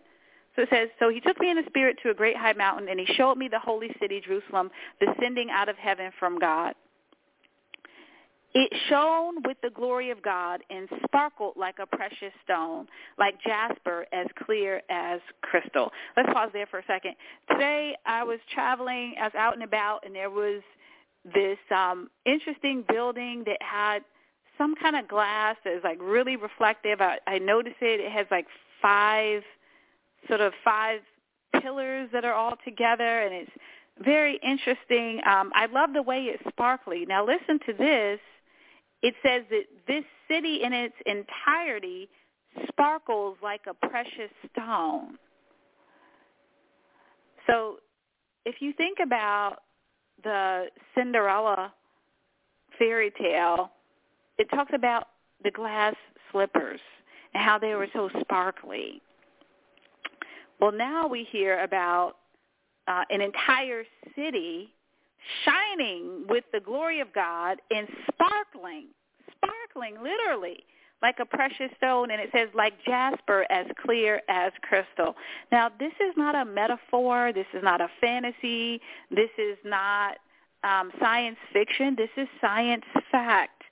[0.55, 2.89] So it says, so he took me in the spirit to a great high mountain,
[2.89, 4.69] and he showed me the holy city, Jerusalem,
[4.99, 6.73] descending out of heaven from God.
[8.53, 14.05] It shone with the glory of God and sparkled like a precious stone, like jasper,
[14.11, 15.89] as clear as crystal.
[16.17, 17.15] Let's pause there for a second.
[17.49, 20.61] Today I was traveling, I was out and about, and there was
[21.25, 24.03] this um, interesting building that had
[24.57, 27.01] some kind of glass that is like really reflective.
[27.01, 27.99] I, I noticed it.
[27.99, 28.47] It has like
[28.81, 29.43] five,
[30.27, 30.99] sort of five
[31.61, 33.51] pillars that are all together, and it's
[34.03, 35.21] very interesting.
[35.25, 37.05] Um, I love the way it's sparkly.
[37.07, 38.19] Now listen to this.
[39.01, 42.09] It says that this city in its entirety
[42.67, 45.17] sparkles like a precious stone.
[47.47, 47.77] So
[48.45, 49.57] if you think about
[50.23, 50.65] the
[50.95, 51.73] Cinderella
[52.77, 53.71] fairy tale,
[54.37, 55.07] it talks about
[55.43, 55.95] the glass
[56.31, 56.79] slippers
[57.33, 59.01] and how they were so sparkly.
[60.59, 62.17] Well, now we hear about
[62.87, 63.83] uh, an entire
[64.15, 64.69] city
[65.45, 68.87] shining with the glory of God and sparkling,
[69.37, 70.63] sparkling literally
[71.01, 75.15] like a precious stone, and it says like jasper, as clear as crystal.
[75.51, 77.31] Now, this is not a metaphor.
[77.33, 78.81] This is not a fantasy.
[79.09, 80.17] This is not
[80.63, 81.95] um, science fiction.
[81.95, 83.63] This is science fact.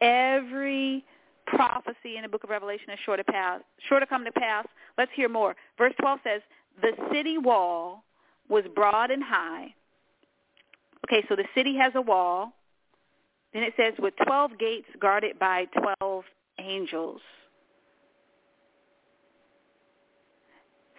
[0.00, 1.04] Every
[1.46, 4.66] prophecy in the book of Revelation is sure to pass, sure to come to pass.
[4.96, 5.56] Let's hear more.
[5.76, 6.42] Verse 12 says,
[6.80, 8.04] the city wall
[8.48, 9.74] was broad and high.
[11.06, 12.52] Okay, so the city has a wall.
[13.52, 15.66] Then it says with 12 gates guarded by
[16.00, 16.24] 12
[16.58, 17.20] angels.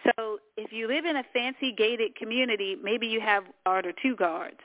[0.03, 4.16] So if you live in a fancy gated community, maybe you have guard or two
[4.16, 4.60] guards.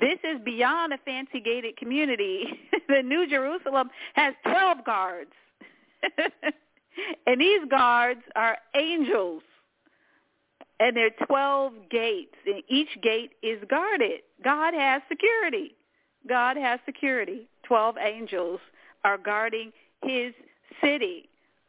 [0.00, 2.44] This is beyond a fancy gated community.
[2.88, 5.30] the New Jerusalem has 12 guards.
[7.26, 9.42] and these guards are angels.
[10.78, 14.20] And there are 12 gates, and each gate is guarded.
[14.44, 15.74] God has security.
[16.28, 17.48] God has security.
[17.62, 18.60] 12 angels
[19.02, 19.72] are guarding
[20.04, 20.32] his
[20.82, 21.28] city.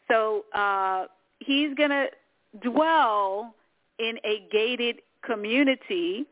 [0.09, 1.05] So uh,
[1.39, 2.07] he's going to
[2.61, 3.53] dwell
[3.99, 6.25] in a gated community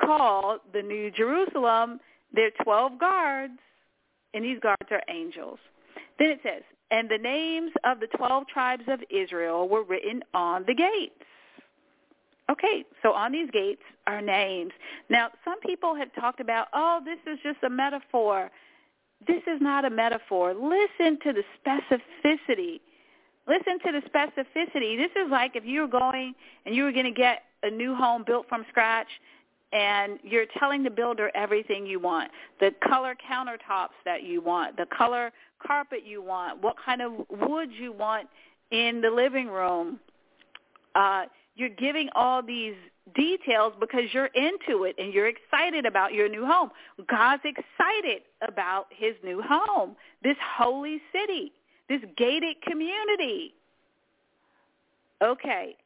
[0.00, 2.00] called the New Jerusalem.
[2.32, 3.58] There are 12 guards,
[4.34, 5.58] and these guards are angels.
[6.18, 10.64] Then it says, and the names of the 12 tribes of Israel were written on
[10.66, 11.14] the gates.
[12.50, 14.72] Okay, so on these gates are names.
[15.08, 18.50] Now, some people have talked about, oh, this is just a metaphor.
[19.26, 20.54] This is not a metaphor.
[20.54, 22.80] Listen to the specificity.
[23.46, 24.96] Listen to the specificity.
[24.96, 27.94] This is like if you were going and you were going to get a new
[27.94, 29.08] home built from scratch
[29.72, 34.86] and you're telling the builder everything you want, the color countertops that you want, the
[34.86, 35.32] color
[35.64, 38.28] carpet you want, what kind of wood you want
[38.70, 39.98] in the living room.
[40.94, 41.24] Uh,
[41.56, 42.74] you're giving all these
[43.14, 46.70] details because you're into it and you're excited about your new home.
[47.08, 51.52] God's excited about his new home, this holy city,
[51.88, 53.54] this gated community.
[55.22, 55.76] Okay.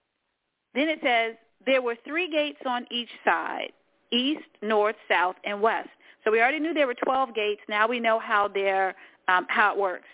[0.74, 1.34] Then it says
[1.66, 3.72] there were three gates on each side,
[4.12, 5.88] east, north, south, and west.
[6.24, 7.60] So we already knew there were 12 gates.
[7.68, 8.94] Now we know how they're,
[9.28, 10.06] um, how it works.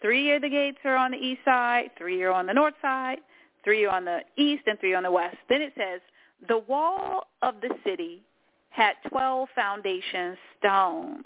[0.00, 3.18] Three of the gates are on the east side, three are on the north side,
[3.64, 5.36] three are on the east, and three on the west.
[5.48, 6.00] Then it says
[6.48, 8.22] the wall of the city
[8.70, 11.24] had 12 foundation stones.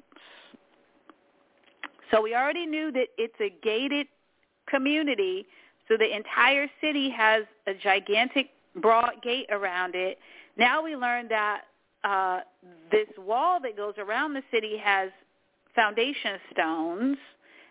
[2.10, 4.06] So we already knew that it's a gated
[4.68, 5.46] community,
[5.88, 10.18] so the entire city has a gigantic broad gate around it.
[10.56, 11.62] Now we learned that
[12.04, 12.40] uh,
[12.90, 15.10] this wall that goes around the city has
[15.74, 17.16] foundation stones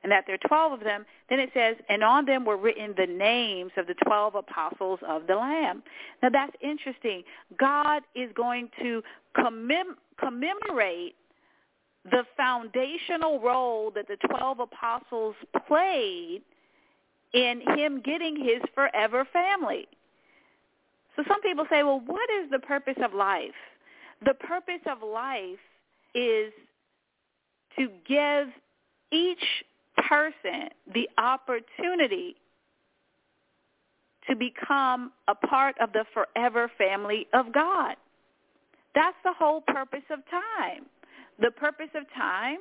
[0.04, 2.93] and that there are 12 of them, then it says, and on them were written
[2.98, 5.84] the names of the 12 apostles of the Lamb.
[6.22, 7.24] Now that's interesting.
[7.60, 9.02] God is going to
[9.36, 11.16] commem- commemorate
[12.06, 15.36] the foundational role that the 12 apostles
[15.68, 16.41] played
[17.34, 19.88] in him getting his forever family.
[21.16, 23.52] So some people say, well, what is the purpose of life?
[24.24, 25.60] The purpose of life
[26.16, 26.54] is
[27.78, 28.48] to give
[29.12, 29.43] each
[30.04, 32.36] person the opportunity
[34.28, 37.95] to become a part of the forever family of God.
[38.93, 40.86] That's the whole purpose of time.
[41.39, 42.58] The purpose of time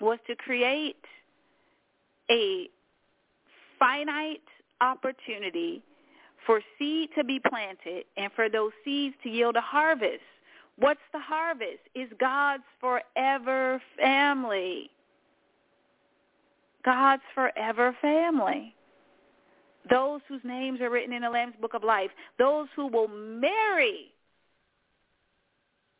[0.00, 0.96] was to create
[2.30, 2.68] a
[3.78, 4.40] finite
[4.80, 5.82] opportunity
[6.46, 10.22] for seed to be planted and for those seeds to yield a harvest.
[10.78, 11.80] What's the harvest?
[11.94, 14.90] Is God's forever family.
[16.86, 18.74] God's forever family.
[19.90, 22.10] Those whose names are written in the Lamb's Book of Life.
[22.38, 24.12] Those who will marry,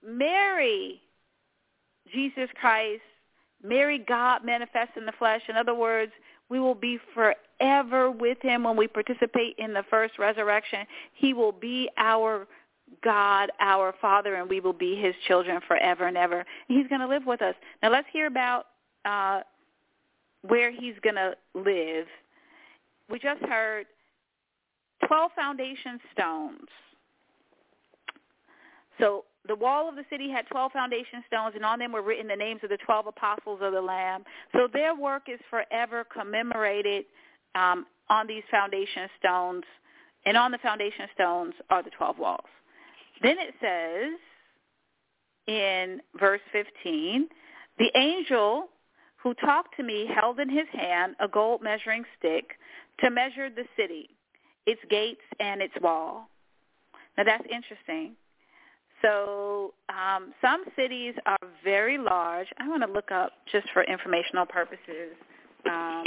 [0.03, 1.03] marry
[2.13, 3.03] Jesus Christ,
[3.63, 5.43] marry God manifest in the flesh.
[5.49, 6.13] In other words,
[6.49, 10.87] we will be forever with him when we participate in the first resurrection.
[11.13, 12.47] He will be our
[13.03, 16.45] God, our Father, and we will be his children forever and ever.
[16.69, 17.57] He's going to live with us.
[17.83, 18.67] Now let's hear about
[19.05, 19.41] uh,
[20.49, 22.07] where he's going to live.
[23.09, 23.87] We just heard
[25.07, 26.69] 12 foundation stones.
[28.99, 32.29] So the wall of the city had 12 foundation stones, and on them were written
[32.29, 34.25] the names of the 12 apostles of the Lamb.
[34.53, 37.05] So their work is forever commemorated
[37.55, 39.65] um, on these foundation stones,
[40.25, 42.41] and on the foundation stones are the 12 walls.
[43.23, 44.19] Then it says
[45.47, 47.29] in verse 15,
[47.79, 48.69] the angel
[49.27, 52.53] who talked to me held in his hand a gold measuring stick
[53.01, 54.09] to measure the city,
[54.67, 56.29] its gates and its wall.
[57.19, 58.15] Now that's interesting.
[59.03, 62.47] So um, some cities are very large.
[62.61, 65.17] I want to look up just for informational purposes.
[65.69, 66.05] Um,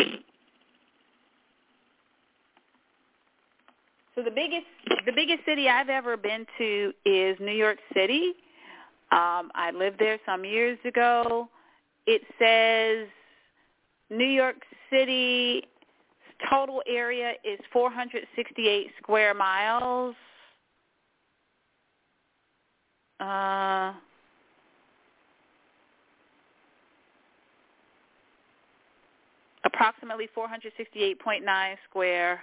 [4.16, 4.66] so the biggest
[5.06, 8.32] the biggest city I've ever been to is New York City.
[9.12, 11.50] Um, I lived there some years ago.
[12.12, 13.08] It says
[14.10, 14.56] New York
[14.90, 15.64] City
[16.50, 20.16] total area is 468 square miles.
[23.20, 23.94] Uh,
[29.64, 32.42] approximately 468.9 square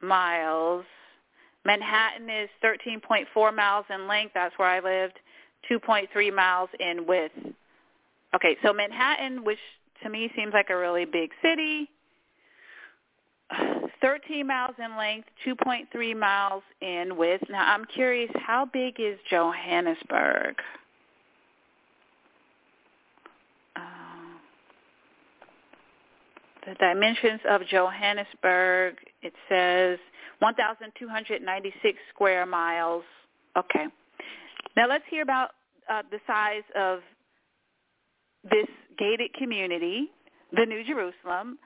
[0.00, 0.86] miles.
[1.66, 4.32] Manhattan is 13.4 miles in length.
[4.32, 5.18] That's where I lived.
[5.70, 7.34] 2.3 miles in width.
[8.36, 9.58] Okay, so Manhattan, which
[10.02, 11.88] to me seems like a really big city,
[14.02, 17.44] 13 miles in length, 2.3 miles in width.
[17.48, 20.56] Now I'm curious, how big is Johannesburg?
[23.74, 23.80] Uh,
[26.66, 29.98] the dimensions of Johannesburg, it says
[30.40, 33.04] 1,296 square miles.
[33.56, 33.86] Okay.
[34.76, 35.52] Now let's hear about
[35.88, 37.00] uh, the size of
[38.50, 38.68] this
[38.98, 40.10] gated community,
[40.52, 41.58] the New Jerusalem.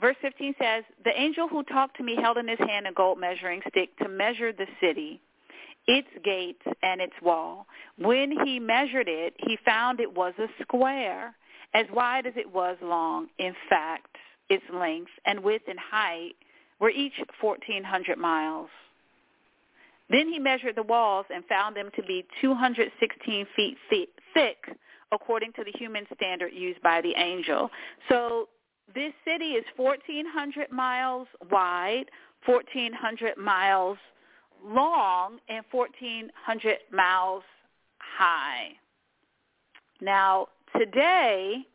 [0.00, 3.18] Verse 15 says, The angel who talked to me held in his hand a gold
[3.18, 5.20] measuring stick to measure the city,
[5.86, 7.66] its gates, and its wall.
[7.98, 11.34] When he measured it, he found it was a square,
[11.74, 13.28] as wide as it was long.
[13.38, 14.16] In fact,
[14.48, 16.36] its length and width and height
[16.80, 18.70] were each 1,400 miles.
[20.10, 23.76] Then he measured the walls and found them to be 216 feet
[24.32, 24.58] thick,
[25.12, 27.70] according to the human standard used by the angel.
[28.08, 28.48] So
[28.94, 32.06] this city is 1,400 miles wide,
[32.46, 33.98] 1,400 miles
[34.64, 37.42] long, and 1,400 miles
[37.98, 38.70] high.
[40.00, 41.66] Now, today,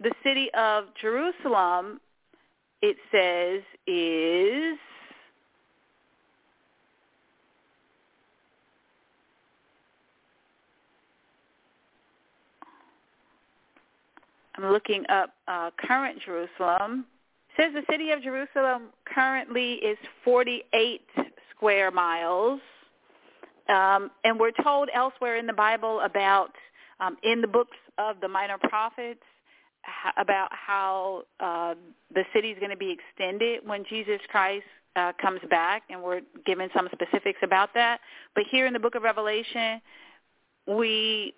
[0.00, 2.00] the city of Jerusalem,
[2.82, 4.78] it says, is
[14.62, 17.06] I'm looking up uh, current Jerusalem.
[17.56, 21.00] It says the city of Jerusalem currently is 48
[21.54, 22.60] square miles.
[23.68, 26.50] Um, and we're told elsewhere in the Bible about,
[26.98, 29.22] um, in the books of the minor prophets,
[30.18, 31.74] about how uh,
[32.12, 34.64] the city is going to be extended when Jesus Christ
[34.96, 38.00] uh, comes back, and we're given some specifics about that.
[38.34, 39.80] But here in the book of Revelation,
[40.66, 41.32] we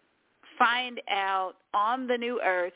[0.58, 2.72] find out on the new earth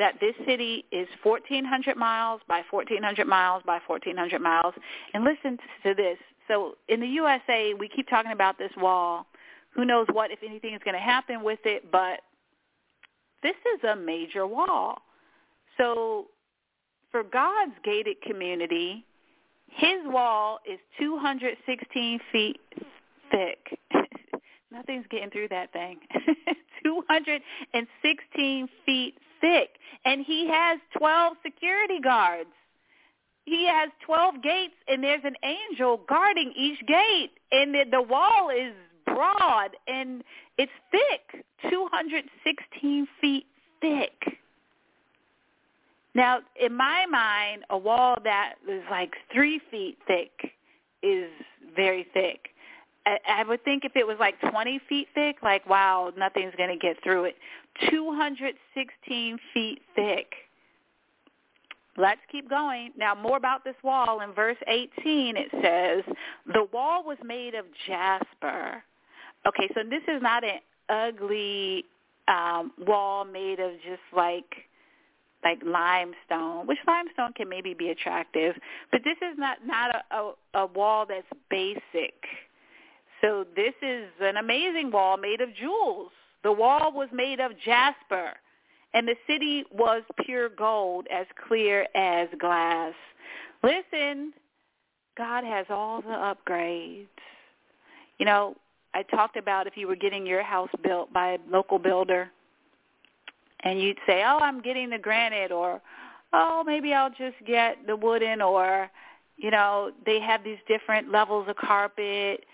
[0.00, 4.74] that this city is 1,400 miles by 1,400 miles by 1,400 miles.
[5.12, 6.16] And listen to this.
[6.48, 9.26] So in the USA, we keep talking about this wall.
[9.76, 12.20] Who knows what, if anything, is going to happen with it, but
[13.42, 14.98] this is a major wall.
[15.76, 16.28] So
[17.10, 19.04] for God's gated community,
[19.68, 22.60] his wall is 216 feet
[23.30, 23.78] thick.
[24.72, 25.98] Nothing's getting through that thing.
[26.84, 29.70] 216 feet thick.
[30.04, 32.50] And he has 12 security guards.
[33.44, 37.32] He has 12 gates, and there's an angel guarding each gate.
[37.50, 38.74] And the, the wall is
[39.06, 40.22] broad, and
[40.56, 43.46] it's thick, 216 feet
[43.80, 44.38] thick.
[46.14, 50.52] Now, in my mind, a wall that is like three feet thick
[51.02, 51.30] is
[51.74, 52.49] very thick.
[53.26, 56.76] I, would think if it was like 20 feet thick, like, wow, nothing's going to
[56.76, 57.36] get through it.
[57.90, 60.32] 216 feet thick.
[61.96, 62.92] Let's keep going.
[62.96, 64.20] Now, more about this wall.
[64.20, 66.14] In verse 18, it says,
[66.46, 68.82] the wall was made of jasper.
[69.46, 71.84] Okay, so this is not an ugly
[72.28, 74.66] um, wall made of just like
[75.42, 78.54] like limestone, which limestone can maybe be attractive,
[78.92, 80.32] but this is not not a, a,
[80.62, 82.14] a wall that's basic.
[83.20, 86.10] So this is an amazing wall made of jewels.
[86.42, 88.32] The wall was made of jasper,
[88.94, 92.94] and the city was pure gold, as clear as glass.
[93.62, 94.32] Listen,
[95.18, 97.06] God has all the upgrades.
[98.18, 98.56] You know,
[98.94, 102.30] I talked about if you were getting your house built by a local builder,
[103.62, 105.82] and you'd say, oh, I'm getting the granite, or,
[106.32, 108.90] oh, maybe I'll just get the wooden, or,
[109.36, 112.44] you know, they have these different levels of carpet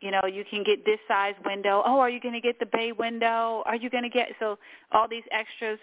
[0.00, 1.82] you know, you can get this size window.
[1.84, 3.62] Oh, are you going to get the bay window?
[3.66, 4.58] Are you going to get so
[4.92, 5.78] all these extras?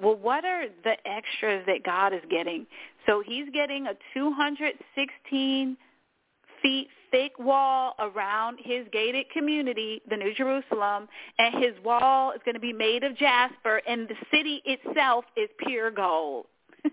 [0.00, 2.66] Well, what are the extras that God is getting?
[3.06, 5.76] So he's getting a 216
[6.62, 12.54] feet thick wall around his gated community, the New Jerusalem, and his wall is going
[12.54, 16.46] to be made of jasper, and the city itself is pure gold.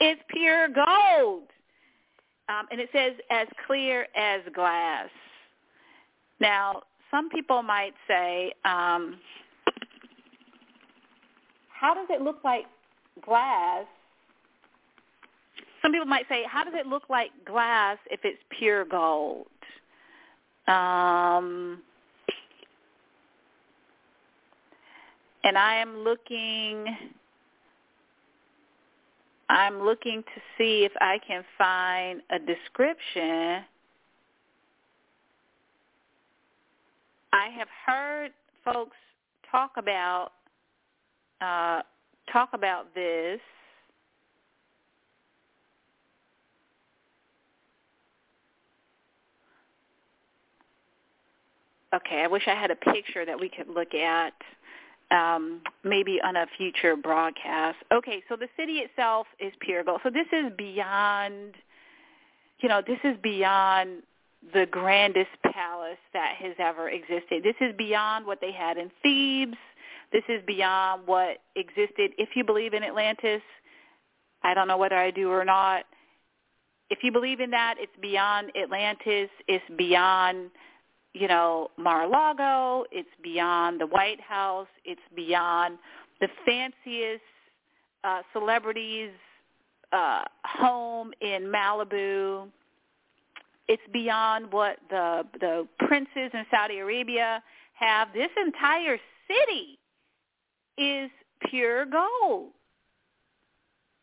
[0.00, 1.44] it's pure gold.
[2.48, 5.08] Um, and it says as clear as glass.
[6.40, 9.18] Now, some people might say, um,
[11.68, 12.64] how does it look like
[13.24, 13.86] glass?
[15.82, 19.46] Some people might say, how does it look like glass if it's pure gold?
[20.66, 21.82] Um,
[25.44, 26.84] and I am looking
[29.50, 33.64] I'm looking to see if I can find a description.
[37.32, 38.32] I have heard
[38.64, 38.96] folks
[39.50, 40.30] talk about
[41.40, 41.82] uh,
[42.32, 43.40] talk about this.
[51.94, 54.34] Okay, I wish I had a picture that we could look at
[55.10, 57.78] um, maybe on a future broadcast.
[57.92, 60.00] Okay, so the city itself is pure gold.
[60.02, 61.54] So this is beyond,
[62.60, 64.02] you know, this is beyond
[64.52, 67.42] the grandest palace that has ever existed.
[67.42, 69.58] This is beyond what they had in Thebes.
[70.12, 72.12] This is beyond what existed.
[72.18, 73.42] If you believe in Atlantis,
[74.42, 75.84] I don't know whether I do or not.
[76.90, 79.28] If you believe in that, it's beyond Atlantis.
[79.46, 80.50] It's beyond
[81.14, 82.84] you know, Mar-a-Lago.
[82.92, 84.68] It's beyond the White House.
[84.84, 85.78] It's beyond
[86.20, 87.22] the fanciest
[88.04, 89.10] uh, celebrities'
[89.92, 92.48] uh, home in Malibu.
[93.68, 97.42] It's beyond what the the princes in Saudi Arabia
[97.74, 98.08] have.
[98.12, 99.78] This entire city
[100.76, 101.10] is
[101.48, 102.50] pure gold.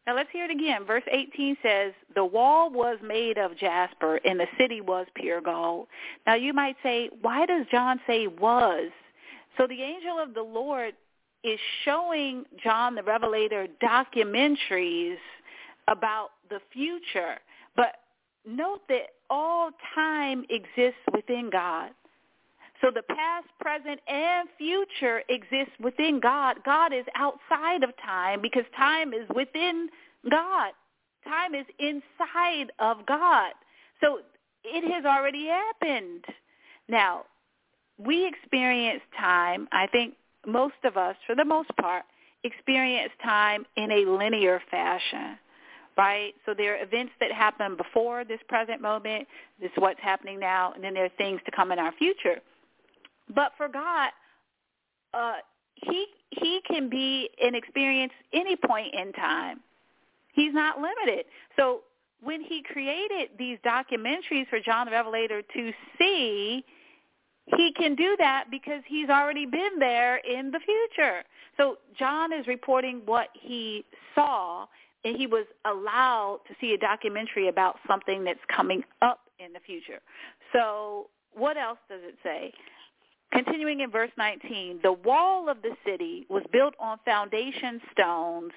[0.05, 0.85] Now let's hear it again.
[0.85, 5.87] Verse 18 says, the wall was made of jasper and the city was pure gold.
[6.27, 8.91] Now you might say, why does John say was?
[9.57, 10.93] So the angel of the Lord
[11.43, 15.17] is showing John the Revelator documentaries
[15.87, 17.37] about the future.
[17.75, 17.95] But
[18.47, 21.91] note that all time exists within God.
[22.81, 26.57] So the past, present, and future exists within God.
[26.65, 29.89] God is outside of time because time is within
[30.29, 30.71] God.
[31.23, 33.53] Time is inside of God.
[34.01, 34.19] So
[34.63, 36.25] it has already happened.
[36.87, 37.23] Now,
[37.97, 40.15] we experience time, I think
[40.45, 42.03] most of us, for the most part,
[42.43, 45.37] experience time in a linear fashion
[45.97, 46.33] right?
[46.45, 49.27] So there are events that happen before this present moment.
[49.59, 52.39] This is what's happening now, and then there are things to come in our future.
[53.33, 54.09] But for God,
[55.13, 55.35] uh,
[55.75, 59.59] he he can be and experience any point in time.
[60.33, 61.25] He's not limited.
[61.55, 61.81] So
[62.21, 66.63] when he created these documentaries for John the Revelator to see,
[67.55, 71.23] he can do that because he's already been there in the future.
[71.57, 74.65] So John is reporting what he saw,
[75.05, 79.59] and he was allowed to see a documentary about something that's coming up in the
[79.59, 79.99] future.
[80.51, 82.51] So what else does it say?
[83.31, 88.51] Continuing in verse 19, the wall of the city was built on foundation stones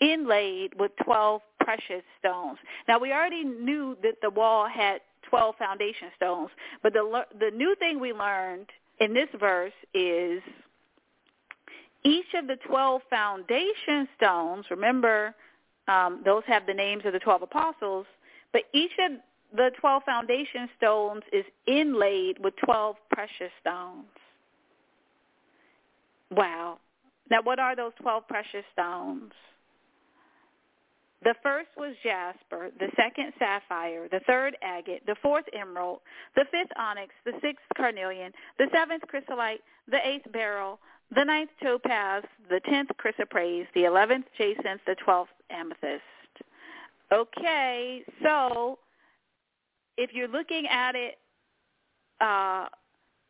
[0.00, 2.58] inlaid with 12 precious stones.
[2.88, 6.50] Now we already knew that the wall had 12 foundation stones,
[6.82, 8.66] but the the new thing we learned
[9.00, 10.42] in this verse is
[12.04, 15.34] each of the 12 foundation stones, remember
[15.88, 18.06] um, those have the names of the 12 apostles,
[18.52, 19.18] but each of
[19.54, 24.06] the 12 foundation stones is inlaid with 12 precious stones.
[26.30, 26.78] Wow.
[27.30, 29.32] Now, what are those 12 precious stones?
[31.24, 36.00] The first was jasper, the second sapphire, the third agate, the fourth emerald,
[36.34, 40.80] the fifth onyx, the sixth carnelian, the seventh chrysolite, the eighth beryl,
[41.14, 46.02] the ninth topaz, the tenth chrysoprase, the eleventh jacinth, the twelfth amethyst.
[47.12, 48.78] Okay, so
[49.98, 51.18] if you're looking at it,
[52.20, 52.66] uh,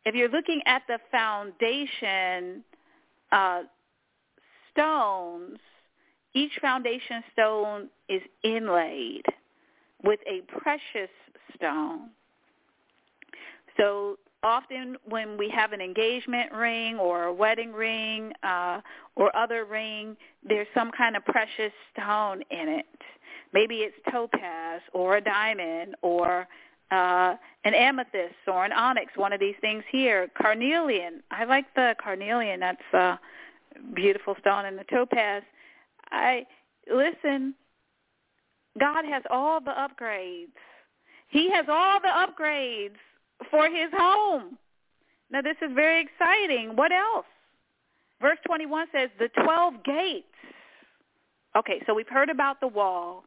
[0.04, 2.62] if you're looking at the foundation
[3.32, 3.62] uh,
[4.72, 5.58] stones,
[6.34, 9.24] each foundation stone is inlaid
[10.04, 11.10] with a precious
[11.56, 12.10] stone.
[13.76, 18.80] So often when we have an engagement ring or a wedding ring uh,
[19.16, 20.16] or other ring,
[20.46, 22.86] there's some kind of precious stone in it.
[23.52, 26.48] Maybe it's topaz or a diamond or
[26.90, 30.28] uh, an amethyst or an onyx, one of these things here.
[30.40, 31.22] Carnelian.
[31.30, 32.60] I like the carnelian.
[32.60, 33.18] That's a
[33.94, 34.66] beautiful stone.
[34.66, 35.42] And the topaz.
[36.10, 36.46] I
[36.92, 37.54] listen.
[38.78, 40.48] God has all the upgrades.
[41.28, 42.96] He has all the upgrades
[43.50, 44.58] for his home.
[45.30, 46.76] Now this is very exciting.
[46.76, 47.26] What else?
[48.20, 50.26] Verse 21 says the 12 gates.
[51.56, 53.24] Okay, so we've heard about the wall,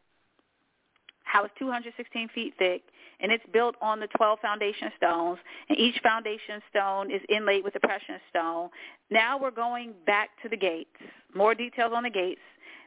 [1.23, 2.81] how it's 216 feet thick,
[3.19, 5.37] and it's built on the 12 foundation stones,
[5.69, 8.69] and each foundation stone is inlaid with a precious stone.
[9.09, 10.89] Now we're going back to the gates.
[11.35, 12.41] More details on the gates.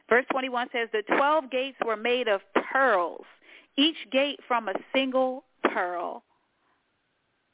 [0.09, 2.41] Verse 21 says the 12 gates were made of
[2.73, 3.25] pearls,
[3.77, 6.23] each gate from a single pearl.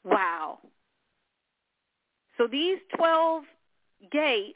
[0.06, 0.58] Wow.
[2.38, 3.44] So these 12
[4.12, 4.54] gates,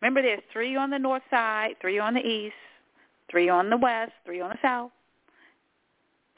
[0.00, 2.54] remember there's three on the north side, three on the east,
[3.30, 4.90] three on the west, three on the south.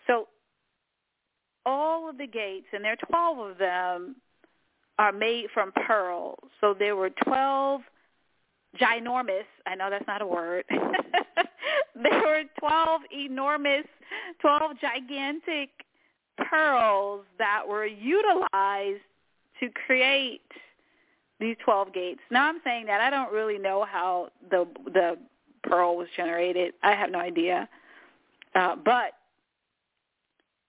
[0.06, 0.28] So
[1.66, 4.16] all of the gates, and there are 12 of them,
[4.98, 6.36] are made from pearl.
[6.60, 7.80] So there were 12
[8.80, 13.86] ginormous, I know that's not a word, there were 12 enormous,
[14.40, 15.70] 12 gigantic
[16.36, 19.02] pearls that were utilized
[19.60, 20.42] to create
[21.40, 22.20] these 12 gates.
[22.30, 25.18] Now I'm saying that I don't really know how the the
[25.62, 26.74] pearl was generated.
[26.82, 27.68] I have no idea.
[28.54, 29.12] Uh, but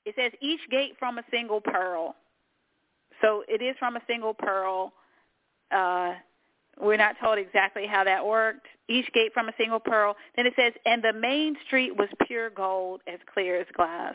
[0.05, 2.15] it says each gate from a single pearl.
[3.21, 4.93] So it is from a single pearl.
[5.71, 6.13] Uh,
[6.79, 8.67] we're not told exactly how that worked.
[8.87, 10.15] Each gate from a single pearl.
[10.35, 14.13] Then it says, and the main street was pure gold, as clear as glass.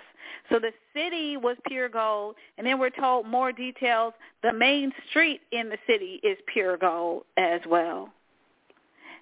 [0.51, 4.13] So the city was pure gold, and then we're told more details.
[4.43, 8.11] The main street in the city is pure gold as well.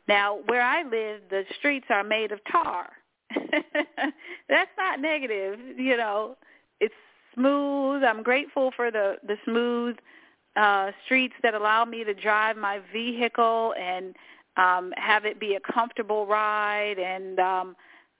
[0.07, 2.91] Now, where I live, the streets are made of tar.
[4.49, 6.37] That's not negative, you know.
[6.81, 6.95] It's
[7.35, 8.03] smooth.
[8.03, 9.97] I'm grateful for the the smooth
[10.59, 14.15] uh, streets that allow me to drive my vehicle and
[14.57, 17.77] um, have it be a comfortable ride, and um,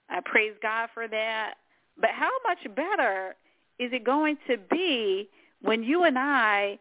[0.09, 1.55] I praise God for that.
[1.99, 3.35] But how much better
[3.77, 5.27] is it going to be
[5.61, 6.79] when you and I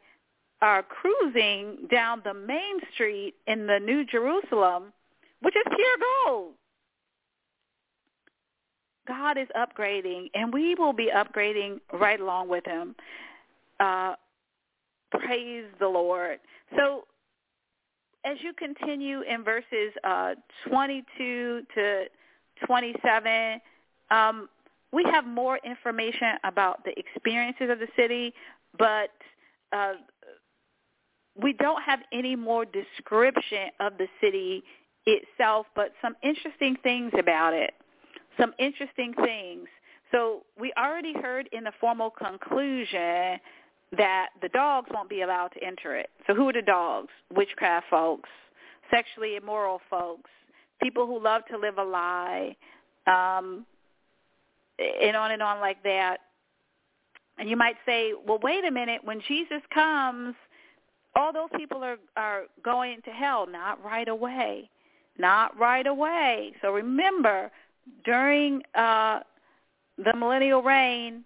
[0.62, 4.92] are cruising down the main street in the New Jerusalem,
[5.42, 5.96] which is pure
[6.26, 6.52] gold?
[9.08, 12.94] God is upgrading, and we will be upgrading right along with him.
[13.80, 14.14] Uh,
[15.10, 16.38] Praise the Lord.
[16.76, 17.04] So
[18.24, 20.34] as you continue in verses uh,
[20.68, 22.04] 22 to
[22.66, 23.60] 27,
[24.10, 24.48] um,
[24.92, 28.32] we have more information about the experiences of the city,
[28.78, 29.10] but
[29.72, 29.94] uh,
[31.40, 34.62] we don't have any more description of the city
[35.06, 37.74] itself, but some interesting things about it.
[38.38, 39.68] Some interesting things.
[40.12, 43.38] So we already heard in the formal conclusion
[43.96, 46.10] that the dogs won't be allowed to enter it.
[46.26, 47.08] So who are the dogs?
[47.34, 48.28] Witchcraft folks,
[48.90, 50.30] sexually immoral folks,
[50.82, 52.56] people who love to live a lie,
[53.06, 53.64] um,
[54.78, 56.18] and on and on like that.
[57.38, 59.00] And you might say, well, wait a minute.
[59.04, 60.34] When Jesus comes,
[61.14, 63.46] all those people are, are going to hell.
[63.46, 64.68] Not right away.
[65.18, 66.52] Not right away.
[66.62, 67.50] So remember,
[68.04, 69.20] during uh,
[69.96, 71.24] the millennial reign,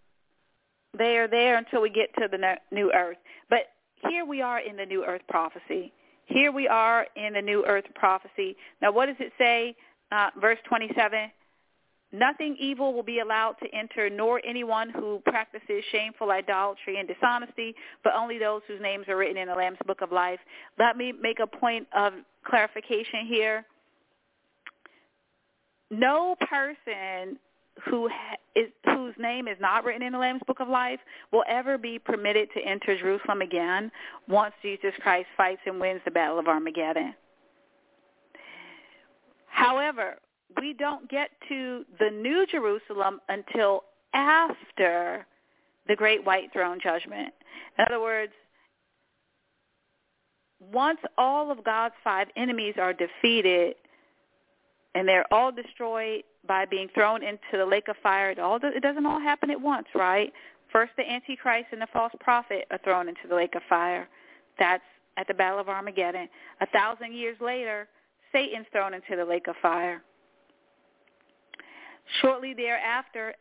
[0.96, 3.16] they are there until we get to the new earth.
[3.48, 3.70] But
[4.08, 5.92] here we are in the new earth prophecy.
[6.26, 8.56] Here we are in the new earth prophecy.
[8.80, 9.74] Now, what does it say?
[10.10, 11.30] Uh, verse 27.
[12.12, 17.74] Nothing evil will be allowed to enter, nor anyone who practices shameful idolatry and dishonesty,
[18.04, 20.40] but only those whose names are written in the Lamb's Book of Life.
[20.78, 22.12] Let me make a point of
[22.44, 23.64] clarification here.
[25.90, 27.38] No person
[27.88, 28.08] who
[28.84, 31.00] whose name is not written in the Lamb's Book of Life
[31.32, 33.90] will ever be permitted to enter Jerusalem again
[34.28, 37.14] once Jesus Christ fights and wins the Battle of Armageddon.
[39.46, 40.16] However,
[40.60, 45.26] we don't get to the New Jerusalem until after
[45.88, 47.32] the Great White Throne Judgment.
[47.78, 48.32] In other words,
[50.72, 53.74] once all of God's five enemies are defeated
[54.94, 58.30] and they're all destroyed by being thrown into the lake of fire.
[58.30, 60.32] It all it doesn't all happen at once, right?
[60.70, 64.08] First, the Antichrist and the false prophet are thrown into the lake of fire.
[64.58, 64.82] That's
[65.18, 66.28] at the Battle of Armageddon.
[66.60, 67.88] A thousand years later,
[68.32, 70.02] Satan's thrown into the lake of fire.
[72.20, 73.34] Shortly thereafter,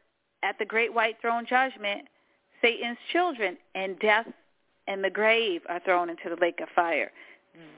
[0.43, 2.08] at the great white throne judgment,
[2.62, 4.28] Satan's children and death
[4.88, 7.12] and the grave are thrown into the lake of fire.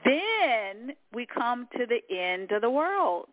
[0.04, 3.28] Then we come to the end of the world.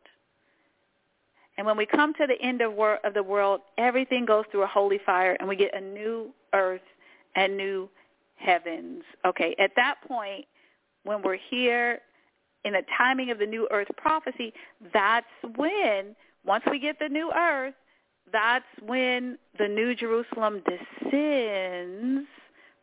[1.58, 4.64] And when we come to the end of, wor- of the world, everything goes through
[4.64, 6.82] a holy fire, and we get a new earth
[7.36, 7.90] and new
[8.36, 9.04] heavens.
[9.26, 10.46] Okay, at that point,
[11.04, 12.00] when we're here
[12.64, 14.54] in the timing of the new earth prophecy,
[14.94, 15.26] that's
[15.56, 17.74] when, once we get the new earth,
[18.32, 22.28] that's when the New Jerusalem descends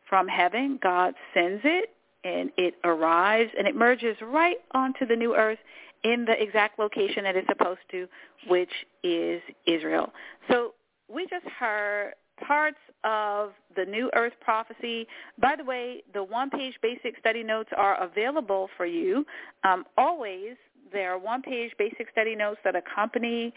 [0.07, 0.79] from heaven.
[0.81, 1.89] God sends it
[2.23, 5.59] and it arrives and it merges right onto the new earth
[6.03, 8.07] in the exact location that it's supposed to,
[8.47, 8.71] which
[9.03, 10.11] is Israel.
[10.49, 10.73] So
[11.13, 12.13] we just heard
[12.45, 15.07] parts of the New Earth prophecy.
[15.41, 19.25] By the way, the one-page basic study notes are available for you.
[19.63, 20.55] Um, always,
[20.91, 23.53] there are one-page basic study notes that accompany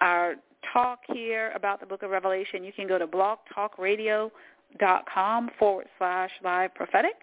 [0.00, 0.34] our
[0.72, 2.64] talk here about the book of Revelation.
[2.64, 7.14] You can go to blogtalkradio.com forward slash live prophetic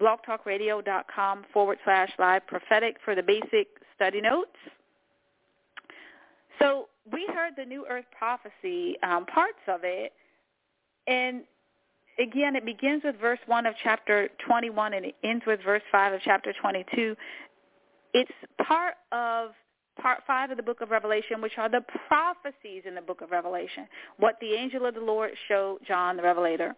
[0.00, 4.56] blogtalkradio.com forward slash live prophetic for the basic study notes.
[6.58, 10.12] So we heard the New Earth prophecy, um, parts of it,
[11.06, 11.42] and
[12.18, 16.14] again, it begins with verse 1 of chapter 21 and it ends with verse 5
[16.14, 17.16] of chapter 22.
[18.12, 18.30] It's
[18.66, 19.50] part of
[20.00, 23.30] part 5 of the book of Revelation, which are the prophecies in the book of
[23.30, 23.86] Revelation,
[24.18, 26.74] what the angel of the Lord showed John the Revelator.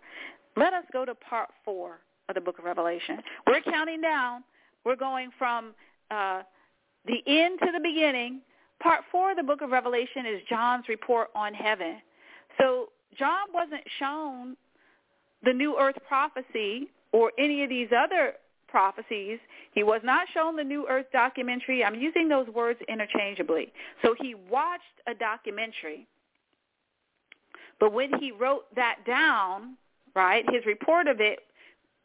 [0.57, 1.99] Let us go to part 4
[2.29, 3.21] of the book of Revelation.
[3.47, 4.43] We're counting down.
[4.85, 5.75] We're going from
[6.11, 6.43] uh,
[7.07, 8.41] the end to the beginning.
[8.83, 11.97] Part four of the book of Revelation is John's report on heaven.
[12.59, 12.89] So
[13.19, 14.57] John wasn't shown
[15.43, 18.35] the new earth prophecy or any of these other
[18.69, 19.39] prophecies.
[19.73, 21.85] He was not shown the new earth documentary.
[21.85, 23.73] I'm using those words interchangeably.
[24.03, 26.07] So he watched a documentary.
[27.79, 29.77] But when he wrote that down,
[30.15, 31.41] right, his report of it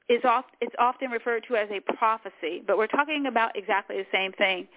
[0.09, 4.05] is oft, it's often referred to as a prophecy, but we're talking about exactly the
[4.11, 4.67] same thing.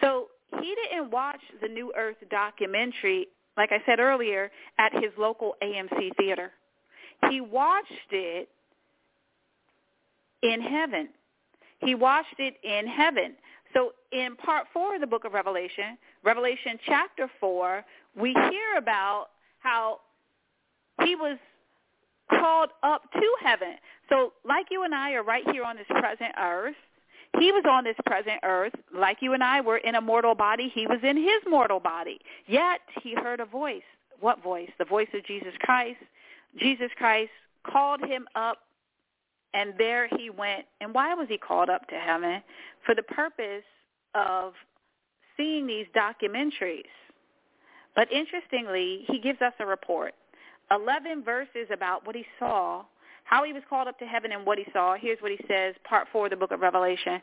[0.00, 0.28] So
[0.60, 6.16] he didn't watch the New Earth documentary, like I said earlier, at his local AMC
[6.16, 6.52] theater.
[7.30, 8.48] He watched it
[10.42, 11.08] in heaven.
[11.80, 13.34] He watched it in heaven.
[13.74, 17.84] So in part four of the book of Revelation, Revelation chapter four,
[18.16, 19.26] we hear about
[19.60, 20.00] how
[21.04, 21.38] he was
[22.30, 23.74] called up to heaven.
[24.08, 26.74] So like you and I are right here on this present earth,
[27.38, 30.70] he was on this present earth like you and I were in a mortal body.
[30.74, 32.18] He was in his mortal body.
[32.46, 33.82] Yet he heard a voice.
[34.20, 34.70] What voice?
[34.78, 35.98] The voice of Jesus Christ.
[36.58, 37.30] Jesus Christ
[37.64, 38.58] called him up
[39.54, 40.66] and there he went.
[40.80, 42.42] And why was he called up to heaven?
[42.84, 43.64] For the purpose
[44.14, 44.52] of
[45.36, 46.82] seeing these documentaries.
[47.94, 50.14] But interestingly, he gives us a report.
[50.70, 52.84] 11 verses about what he saw,
[53.28, 54.96] how he was called up to heaven and what he saw.
[54.98, 57.20] Here's what he says, part 4 of the book of Revelation.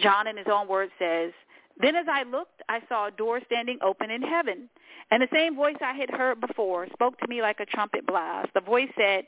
[0.00, 1.32] John in his own words says,
[1.80, 4.68] Then as I looked, I saw a door standing open in heaven.
[5.10, 8.50] And the same voice I had heard before spoke to me like a trumpet blast.
[8.54, 9.24] The voice said,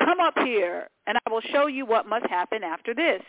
[0.00, 3.22] Come up here, and I will show you what must happen after this.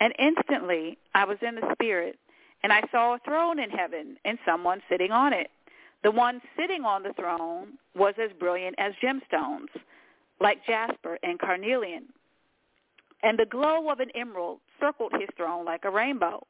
[0.00, 2.18] And instantly I was in the Spirit,
[2.62, 5.50] and I saw a throne in heaven and someone sitting on it.
[6.04, 9.70] The one sitting on the throne was as brilliant as gemstones,
[10.40, 12.04] like jasper and carnelian.
[13.22, 16.46] And the glow of an emerald circled his throne like a rainbow.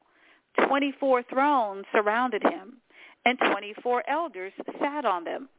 [0.67, 2.77] Twenty-four thrones surrounded him,
[3.25, 5.49] and twenty-four elders sat on them.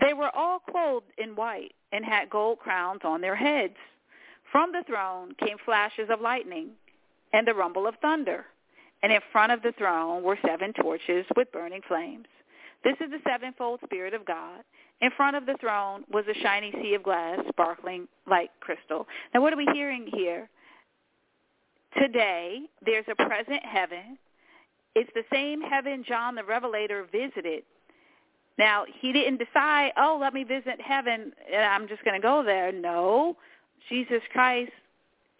[0.00, 3.76] They were all clothed in white and had gold crowns on their heads.
[4.50, 6.70] From the throne came flashes of lightning
[7.32, 8.46] and the rumble of thunder.
[9.02, 12.26] And in front of the throne were seven torches with burning flames.
[12.84, 14.62] This is the sevenfold Spirit of God.
[15.00, 19.06] In front of the throne was a shiny sea of glass sparkling like crystal.
[19.34, 20.48] Now what are we hearing here?
[21.98, 24.18] Today, there's a present heaven.
[24.94, 27.64] It's the same heaven John the Revelator visited.
[28.58, 32.42] Now, he didn't decide, oh, let me visit heaven and I'm just going to go
[32.44, 32.70] there.
[32.70, 33.36] No,
[33.88, 34.72] Jesus Christ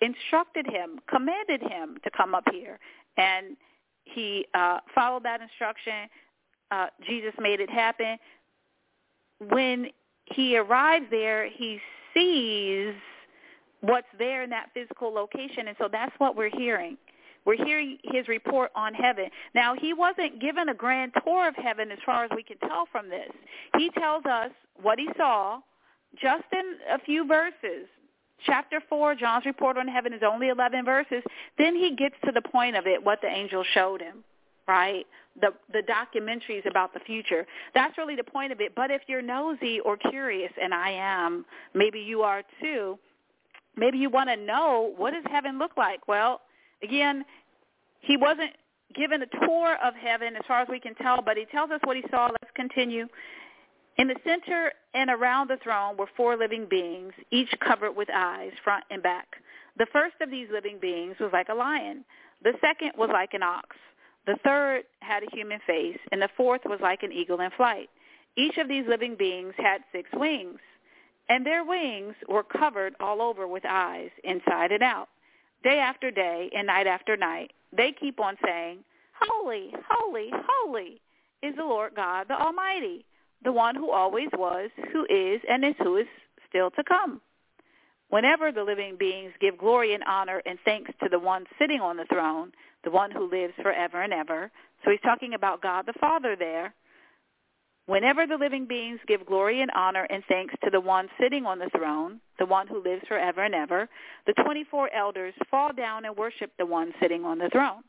[0.01, 2.79] instructed him, commanded him to come up here.
[3.17, 3.57] And
[4.05, 6.09] he uh, followed that instruction
[6.73, 8.17] uh, Jesus made it happen.
[9.51, 9.89] When
[10.25, 11.79] he arrives there, he
[12.15, 12.95] sees
[13.81, 16.97] what's there in that physical location, and so that's what we're hearing.
[17.45, 19.29] We're hearing his report on heaven.
[19.55, 22.87] Now, he wasn't given a grand tour of heaven as far as we can tell
[22.91, 23.31] from this.
[23.77, 25.61] He tells us what he saw
[26.21, 27.89] just in a few verses.
[28.47, 31.23] Chapter 4, John's report on heaven is only 11 verses.
[31.59, 34.25] Then he gets to the point of it, what the angel showed him,
[34.69, 35.07] right?
[35.41, 37.47] The the documentaries about the future.
[37.75, 38.75] That's really the point of it.
[38.75, 42.99] But if you're nosy or curious, and I am, maybe you are too.
[43.77, 46.07] Maybe you want to know what does heaven look like.
[46.07, 46.43] Well,
[46.83, 47.25] again,
[48.01, 48.51] he wasn't
[48.95, 51.81] given a tour of heaven as far as we can tell, but he tells us
[51.85, 52.27] what he saw.
[52.27, 53.07] Let's continue.
[53.99, 58.53] In the center and around the throne were four living beings, each covered with eyes,
[58.65, 59.27] front and back.
[59.79, 62.05] The first of these living beings was like a lion.
[62.43, 63.77] The second was like an ox.
[64.27, 67.91] The third had a human face, and the fourth was like an eagle in flight.
[68.37, 70.59] Each of these living beings had six wings,
[71.29, 75.09] and their wings were covered all over with eyes, inside and out.
[75.63, 78.79] Day after day and night after night, they keep on saying,
[79.21, 81.01] Holy, holy, holy
[81.43, 83.05] is the Lord God, the Almighty,
[83.45, 86.07] the one who always was, who is, and is who is
[86.49, 87.21] still to come.
[88.09, 91.97] Whenever the living beings give glory and honor and thanks to the one sitting on
[91.97, 92.53] the throne,
[92.85, 94.51] the one who lives forever and ever.
[94.85, 96.75] So he's talking about God the Father there.
[97.87, 101.59] Whenever the living beings give glory and honor and thanks to the one sitting on
[101.59, 103.89] the throne, the one who lives forever and ever,
[104.27, 107.83] the 24 elders fall down and worship the one sitting on the throne,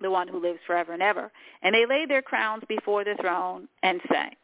[0.00, 1.32] the one who lives forever and ever.
[1.62, 4.36] And they lay their crowns before the throne and say,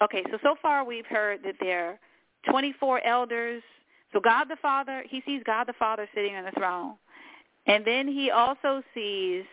[0.00, 1.98] Okay, so so far we've heard that there are
[2.50, 3.62] 24 elders.
[4.12, 6.94] So God the Father, he sees God the Father sitting on the throne.
[7.68, 9.44] And then he also sees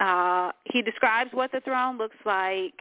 [0.00, 2.74] uh, he describes what the throne looks like.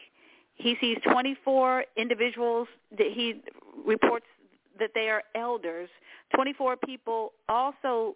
[0.55, 3.41] He sees 24 individuals that he
[3.86, 4.26] reports
[4.80, 5.89] that they are elders.
[6.36, 8.16] 24 people also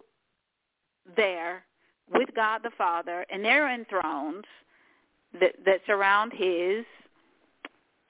[1.16, 1.64] there
[2.12, 4.44] with God the Father, and they're in thrones
[5.40, 6.84] that, that surround his.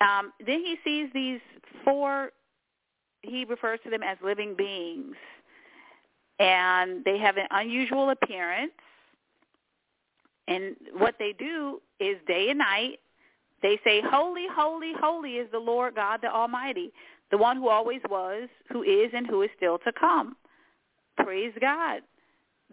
[0.01, 1.41] Um, then he sees these
[1.85, 2.33] four,
[3.23, 5.15] he refers to them as living beings,
[6.43, 8.73] and they have an unusual appearance.
[10.49, 12.99] And what they do is day and night,
[13.63, 16.93] they say, Holy, holy, holy is the Lord God the Almighty,
[17.31, 20.37] the one who always was, who is, and who is still to come.
[21.17, 22.03] Praise God.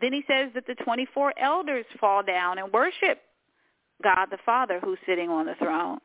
[0.01, 3.21] Then he says that the 24 elders fall down and worship
[4.03, 5.99] God the Father who's sitting on the throne.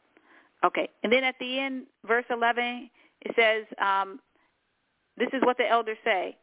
[0.67, 0.89] Okay.
[1.03, 2.91] And then at the end, verse 11,
[3.23, 4.21] it says, um,
[5.17, 6.37] this is what the elders say.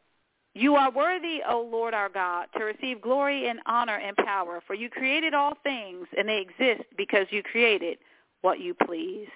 [0.53, 4.73] You are worthy, O Lord our God, to receive glory and honor and power, for
[4.73, 7.97] you created all things, and they exist because you created
[8.41, 9.31] what you pleased.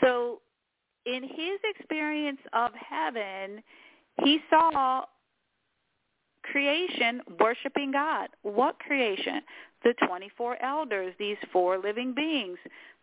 [0.00, 0.40] So
[1.06, 3.62] in his experience of heaven,
[4.24, 5.04] he saw
[6.42, 8.28] creation worshiping God.
[8.42, 9.42] What creation?
[9.84, 12.58] The 24 elders, these four living beings.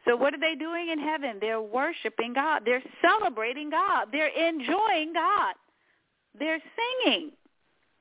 [0.06, 1.38] So what are they doing in heaven?
[1.40, 2.64] They're worshiping God.
[2.66, 4.08] They're celebrating God.
[4.12, 5.56] They're enjoying God.
[6.38, 6.62] They're
[7.06, 7.32] singing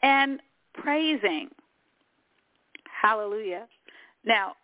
[0.03, 0.41] and
[0.75, 1.49] praising.
[3.01, 3.67] Hallelujah.
[4.25, 4.55] Now,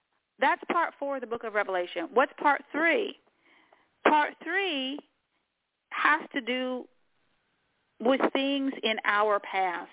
[0.41, 2.09] that's part four of the book of Revelation.
[2.13, 3.17] What's part three?
[4.07, 4.99] Part three
[5.91, 6.87] has to do
[8.01, 9.91] with things in our past.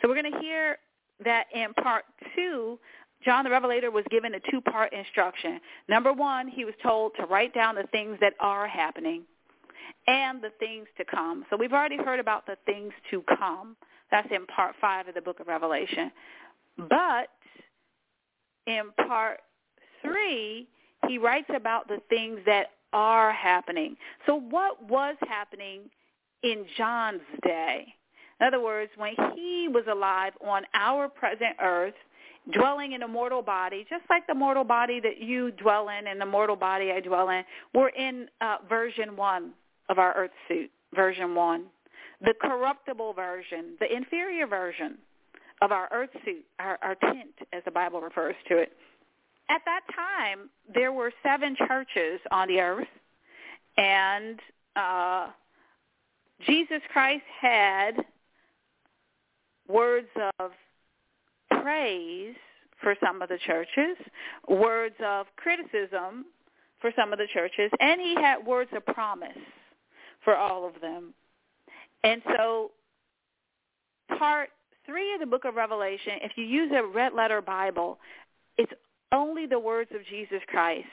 [0.00, 0.78] So we're going to hear
[1.24, 2.04] that in part
[2.36, 2.78] two,
[3.24, 5.60] John the Revelator was given a two-part instruction.
[5.88, 9.24] Number one, he was told to write down the things that are happening
[10.06, 11.44] and the things to come.
[11.50, 13.76] So we've already heard about the things to come.
[14.10, 16.10] That's in part five of the book of Revelation.
[16.88, 17.28] But
[18.66, 19.40] in part
[20.02, 20.68] three,
[21.08, 23.96] he writes about the things that are happening.
[24.26, 25.82] So what was happening
[26.42, 27.86] in John's day?
[28.40, 31.94] In other words, when he was alive on our present earth,
[32.52, 36.20] dwelling in a mortal body, just like the mortal body that you dwell in and
[36.20, 37.42] the mortal body I dwell in,
[37.74, 39.52] we're in uh, version one
[39.88, 41.64] of our earth suit, version one.
[42.20, 44.98] The corruptible version, the inferior version
[45.62, 48.72] of our earth suit, our, our tent, as the Bible refers to it.
[49.50, 52.88] At that time, there were seven churches on the earth,
[53.76, 54.38] and
[54.76, 55.28] uh,
[56.46, 57.92] Jesus Christ had
[59.68, 60.08] words
[60.38, 60.50] of
[61.62, 62.34] praise
[62.82, 63.96] for some of the churches,
[64.48, 66.26] words of criticism
[66.80, 69.36] for some of the churches, and he had words of promise
[70.28, 71.14] for all of them.
[72.04, 72.72] And so
[74.18, 74.50] part
[74.84, 77.98] three of the book of Revelation, if you use a red letter Bible,
[78.58, 78.72] it's
[79.10, 80.84] only the words of Jesus Christ.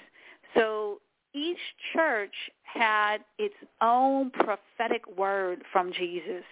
[0.55, 1.01] So
[1.33, 1.57] each
[1.91, 2.31] church
[2.63, 6.45] had its own prophetic word from Jesus.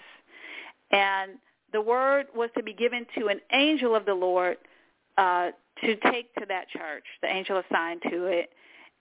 [0.91, 1.31] And
[1.71, 4.57] the word was to be given to an angel of the Lord
[5.17, 5.51] uh,
[5.85, 8.49] to take to that church, the angel assigned to it.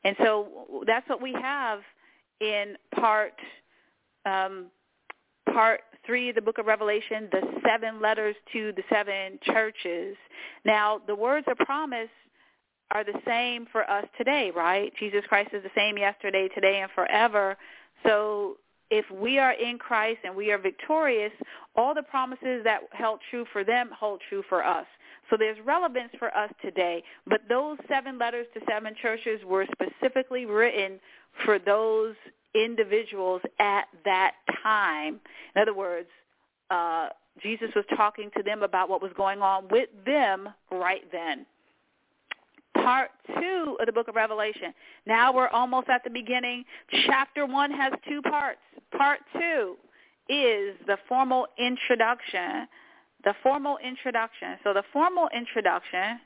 [0.04, 1.80] And so that's what we have
[2.40, 3.34] in part
[4.24, 4.66] um,
[5.52, 10.16] part three of the book of Revelation, the seven letters to the seven churches.
[10.64, 12.08] Now, the words of promise
[12.90, 14.92] are the same for us today, right?
[14.98, 17.56] Jesus Christ is the same yesterday, today, and forever.
[18.04, 18.58] So
[18.90, 21.32] if we are in Christ and we are victorious,
[21.74, 24.86] all the promises that held true for them hold true for us.
[25.30, 27.02] So there's relevance for us today.
[27.26, 31.00] But those seven letters to seven churches were specifically written
[31.46, 32.14] for those
[32.54, 34.32] individuals at that
[34.62, 35.20] time.
[35.54, 36.08] In other words,
[36.70, 37.08] uh,
[37.42, 41.46] Jesus was talking to them about what was going on with them right then.
[42.74, 44.74] part two of the book of Revelation.
[45.06, 46.64] Now we're almost at the beginning.
[47.06, 48.60] Chapter one has two parts.
[48.96, 49.76] Part two
[50.28, 52.66] is the formal introduction.
[53.24, 54.56] The formal introduction.
[54.64, 56.20] So the formal introduction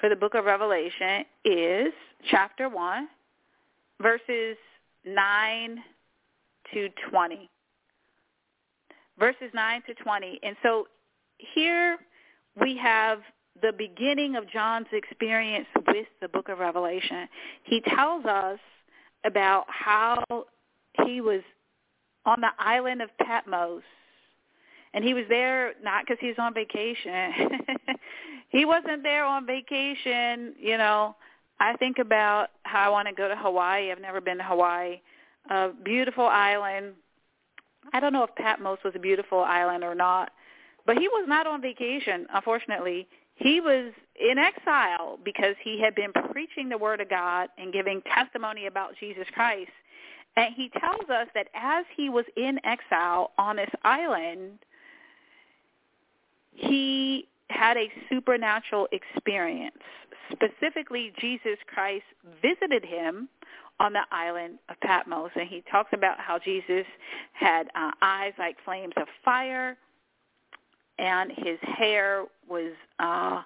[0.00, 1.92] for the book of Revelation is
[2.30, 3.08] chapter 1,
[4.02, 4.56] verses
[5.04, 5.82] 9
[6.72, 7.50] to 20.
[9.18, 10.40] Verses 9 to 20.
[10.42, 10.86] And so
[11.38, 11.98] here
[12.60, 13.20] we have
[13.62, 17.28] the beginning of John's experience with the book of Revelation.
[17.62, 18.58] He tells us
[19.24, 20.24] about how
[21.04, 21.42] he was
[22.26, 23.82] on the island of Patmos.
[24.92, 27.32] And he was there not because he was on vacation.
[28.48, 31.16] he wasn't there on vacation, you know.
[31.60, 33.92] I think about how I want to go to Hawaii.
[33.92, 35.00] I've never been to Hawaii.
[35.48, 36.94] A beautiful island.
[37.92, 40.32] I don't know if Patmos was a beautiful island or not,
[40.84, 43.06] but he was not on vacation, unfortunately.
[43.36, 48.02] He was in exile because he had been preaching the word of God and giving
[48.02, 49.70] testimony about Jesus Christ.
[50.36, 54.58] And he tells us that as he was in exile on this island,
[56.54, 59.76] he had a supernatural experience.
[60.32, 62.04] Specifically, Jesus Christ
[62.42, 63.28] visited him
[63.80, 66.86] on the island of Patmos, and he talks about how Jesus
[67.32, 69.76] had uh, eyes like flames of fire,
[70.98, 73.42] and his hair was uh,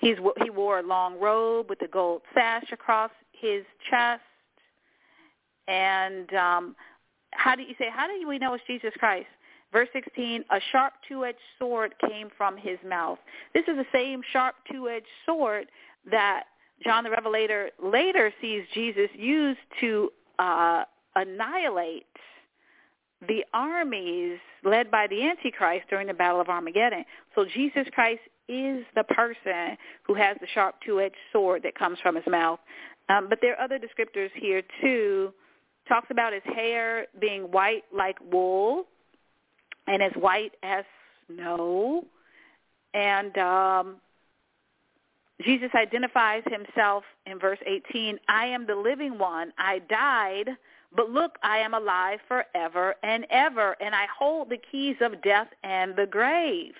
[0.00, 4.22] he's he wore a long robe with a gold sash across his chest,
[5.68, 6.76] and um,
[7.30, 9.26] how do you say how do we know it's Jesus Christ?
[9.72, 13.18] Verse 16, a sharp two-edged sword came from his mouth.
[13.54, 15.66] This is the same sharp two-edged sword
[16.10, 16.44] that
[16.82, 20.84] John the Revelator later sees Jesus use to uh,
[21.16, 22.06] annihilate
[23.26, 27.04] the armies led by the Antichrist during the Battle of Armageddon.
[27.34, 32.16] So Jesus Christ is the person who has the sharp two-edged sword that comes from
[32.16, 32.58] his mouth.
[33.08, 35.32] Um, but there are other descriptors here too.
[35.88, 38.84] Talks about his hair being white like wool
[39.86, 40.84] and as white as
[41.26, 42.04] snow.
[42.92, 43.96] And um,
[45.42, 49.52] Jesus identifies himself in verse 18, I am the living one.
[49.58, 50.50] I died,
[50.94, 55.48] but look, I am alive forever and ever, and I hold the keys of death
[55.64, 56.74] and the grave.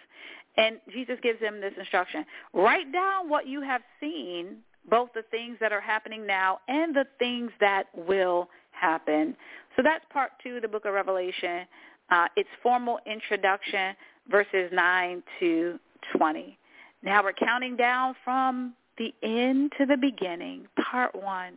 [0.57, 2.25] And Jesus gives him this instruction.
[2.53, 7.07] Write down what you have seen, both the things that are happening now and the
[7.19, 9.35] things that will happen.
[9.75, 11.67] So that's part two of the book of Revelation
[12.11, 13.95] uh, its formal introduction,
[14.31, 15.79] verses 9 to
[16.17, 16.59] 20.
[17.05, 21.55] Now we're counting down from the end to the beginning, part one.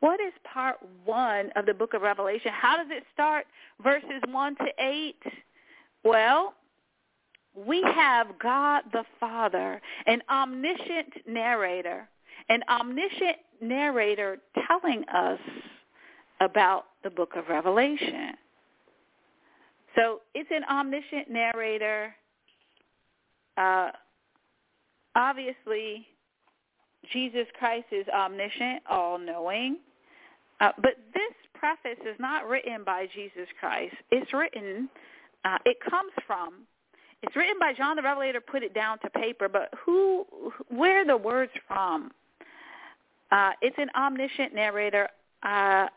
[0.00, 2.52] What is part one of the book of Revelation?
[2.52, 3.46] How does it start?
[3.82, 5.16] Verses 1 to 8?
[6.04, 6.54] Well,
[7.56, 12.08] we have God the Father, an omniscient narrator,
[12.48, 15.40] an omniscient narrator telling us
[16.40, 18.34] about the book of Revelation.
[19.96, 22.14] So it's an omniscient narrator.
[23.56, 23.90] Uh,
[25.18, 26.06] obviously,
[27.12, 29.76] Jesus Christ is omniscient, all-knowing.
[30.60, 33.94] Uh, but this preface is not written by Jesus Christ.
[34.10, 34.88] It's written,
[35.44, 36.62] uh, it comes from,
[37.22, 40.24] it's written by John the Revelator, put it down to paper, but who,
[40.68, 42.12] where the words from?
[43.30, 45.08] Uh, it's an omniscient narrator.
[45.42, 45.88] Uh,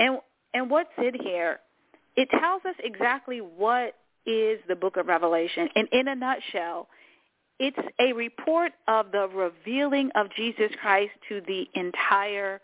[0.00, 0.18] and,
[0.54, 1.60] and what's in here?
[2.16, 3.96] it tells us exactly what
[4.26, 5.68] is the book of Revelation.
[5.74, 6.88] And in a nutshell,
[7.62, 12.60] it's a report of the revealing of Jesus Christ to the entire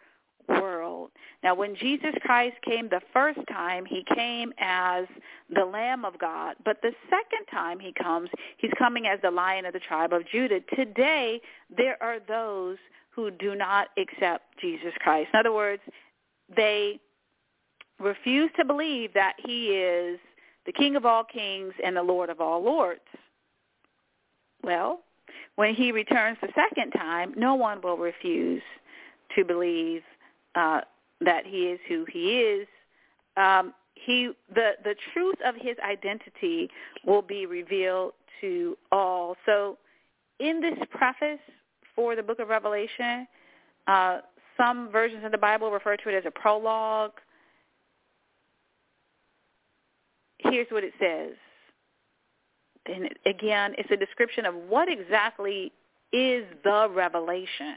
[0.49, 1.11] world.
[1.45, 5.05] Now, when Jesus Christ came the first time, he came as
[5.55, 6.57] the Lamb of God.
[6.65, 10.27] But the second time he comes, he's coming as the Lion of the tribe of
[10.27, 10.61] Judah.
[10.75, 11.41] Today,
[11.75, 12.79] there are those
[13.11, 15.29] who do not accept Jesus Christ.
[15.33, 15.83] In other words,
[16.55, 16.99] they
[18.01, 20.19] refuse to believe that he is
[20.66, 23.01] the King of all kings and the Lord of all lords.
[24.63, 25.01] Well,
[25.57, 28.63] when he returns the second time, no one will refuse
[29.37, 30.03] to believe
[30.55, 30.81] uh,
[31.21, 32.69] that he is who he is.
[33.37, 36.71] Um, he the the truth of his identity
[37.05, 39.37] will be revealed to all.
[39.45, 39.79] So,
[40.39, 41.41] in this preface
[41.95, 43.27] for the Book of Revelation,
[43.89, 44.21] uh,
[44.57, 47.13] some versions of the Bible refer to it as a prologue.
[50.39, 51.35] here's what it says.
[52.89, 55.73] And again, it's a description of what exactly
[56.12, 57.77] is the revelation.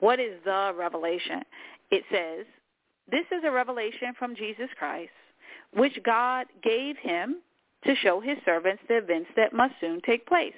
[0.00, 1.42] What is the revelation?
[1.90, 2.46] It says,
[3.10, 5.10] this is a revelation from Jesus Christ,
[5.74, 7.36] which God gave him
[7.84, 10.52] to show his servants the events that must soon take place.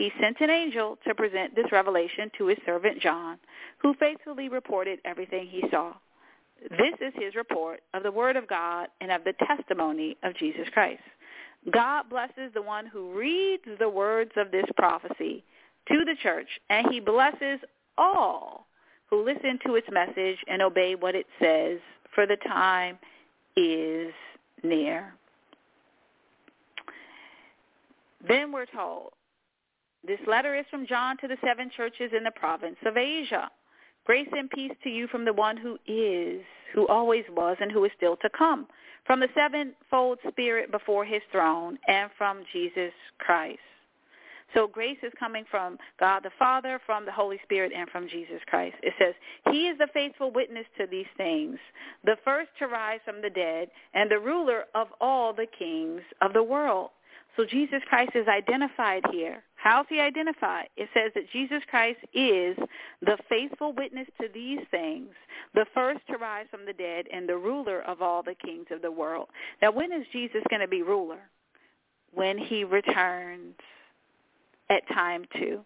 [0.00, 3.38] he sent an angel to present this revelation to his servant John,
[3.82, 5.92] who faithfully reported everything he saw.
[6.70, 10.66] This is his report of the word of God and of the testimony of Jesus
[10.72, 11.02] Christ.
[11.70, 15.44] God blesses the one who reads the words of this prophecy
[15.88, 17.60] to the church, and he blesses
[17.98, 18.66] all
[19.08, 21.78] who listen to its message and obey what it says,
[22.14, 22.98] for the time
[23.56, 24.12] is
[24.62, 25.12] near.
[28.26, 29.10] Then we're told,
[30.06, 33.50] this letter is from John to the seven churches in the province of Asia.
[34.06, 36.42] Grace and peace to you from the one who is,
[36.74, 38.66] who always was, and who is still to come,
[39.06, 43.60] from the sevenfold Spirit before his throne, and from Jesus Christ.
[44.54, 48.40] So grace is coming from God the Father, from the Holy Spirit, and from Jesus
[48.46, 48.76] Christ.
[48.82, 49.14] It says,
[49.52, 51.58] He is the faithful witness to these things,
[52.04, 56.32] the first to rise from the dead, and the ruler of all the kings of
[56.32, 56.90] the world.
[57.36, 59.42] So Jesus Christ is identified here.
[59.62, 60.68] How's he identified?
[60.78, 62.56] It says that Jesus Christ is
[63.02, 65.10] the faithful witness to these things,
[65.54, 68.80] the first to rise from the dead, and the ruler of all the kings of
[68.80, 69.28] the world.
[69.60, 71.18] Now, when is Jesus going to be ruler?
[72.14, 73.54] When he returns
[74.70, 75.60] at time two.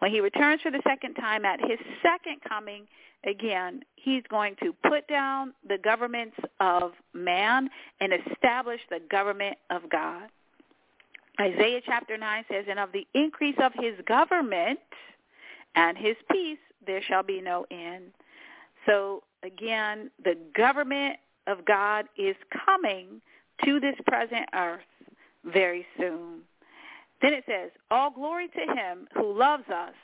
[0.00, 2.86] When he returns for the second time at his second coming,
[3.24, 9.88] again, he's going to put down the governments of man and establish the government of
[9.90, 10.28] God.
[11.40, 14.78] Isaiah chapter 9 says, And of the increase of his government
[15.74, 18.10] and his peace there shall be no end.
[18.86, 22.36] So again, the government of God is
[22.66, 23.20] coming
[23.64, 24.80] to this present earth
[25.44, 26.40] very soon.
[27.22, 29.94] Then it says, All glory to him who loves us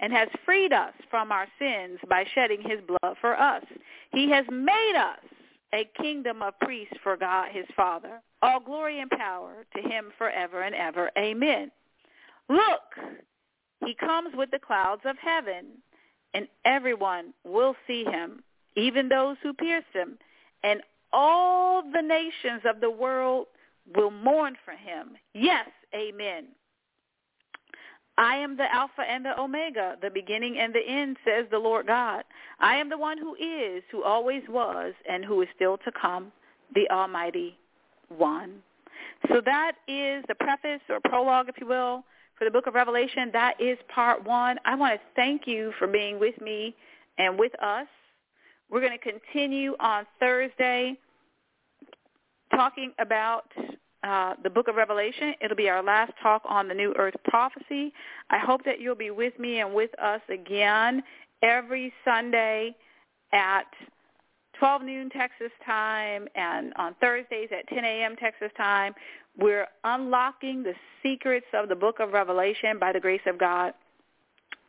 [0.00, 3.64] and has freed us from our sins by shedding his blood for us.
[4.12, 5.20] He has made us
[5.72, 8.20] a kingdom of priests for God his Father.
[8.42, 11.10] All glory and power to him forever and ever.
[11.18, 11.70] Amen.
[12.48, 13.16] Look,
[13.84, 15.66] he comes with the clouds of heaven,
[16.34, 18.42] and everyone will see him,
[18.76, 20.18] even those who pierced him,
[20.62, 20.80] and
[21.12, 23.46] all the nations of the world
[23.94, 25.16] will mourn for him.
[25.34, 26.46] Yes, amen.
[28.18, 31.86] I am the Alpha and the Omega, the beginning and the end, says the Lord
[31.86, 32.24] God.
[32.58, 36.30] I am the one who is, who always was, and who is still to come,
[36.74, 37.58] the Almighty
[38.16, 38.62] One.
[39.28, 42.04] So that is the preface or prologue, if you will,
[42.38, 43.30] for the book of Revelation.
[43.32, 44.58] That is part one.
[44.64, 46.74] I want to thank you for being with me
[47.18, 47.86] and with us.
[48.70, 50.96] We're going to continue on Thursday
[52.54, 53.44] talking about
[54.02, 55.34] uh, the book of Revelation.
[55.42, 57.92] It'll be our last talk on the New Earth prophecy.
[58.30, 61.02] I hope that you'll be with me and with us again
[61.42, 62.74] every Sunday
[63.32, 63.66] at
[64.60, 68.14] 12 noon Texas time and on Thursdays at 10 a.m.
[68.16, 68.94] Texas time.
[69.38, 73.72] We're unlocking the secrets of the book of Revelation by the grace of God.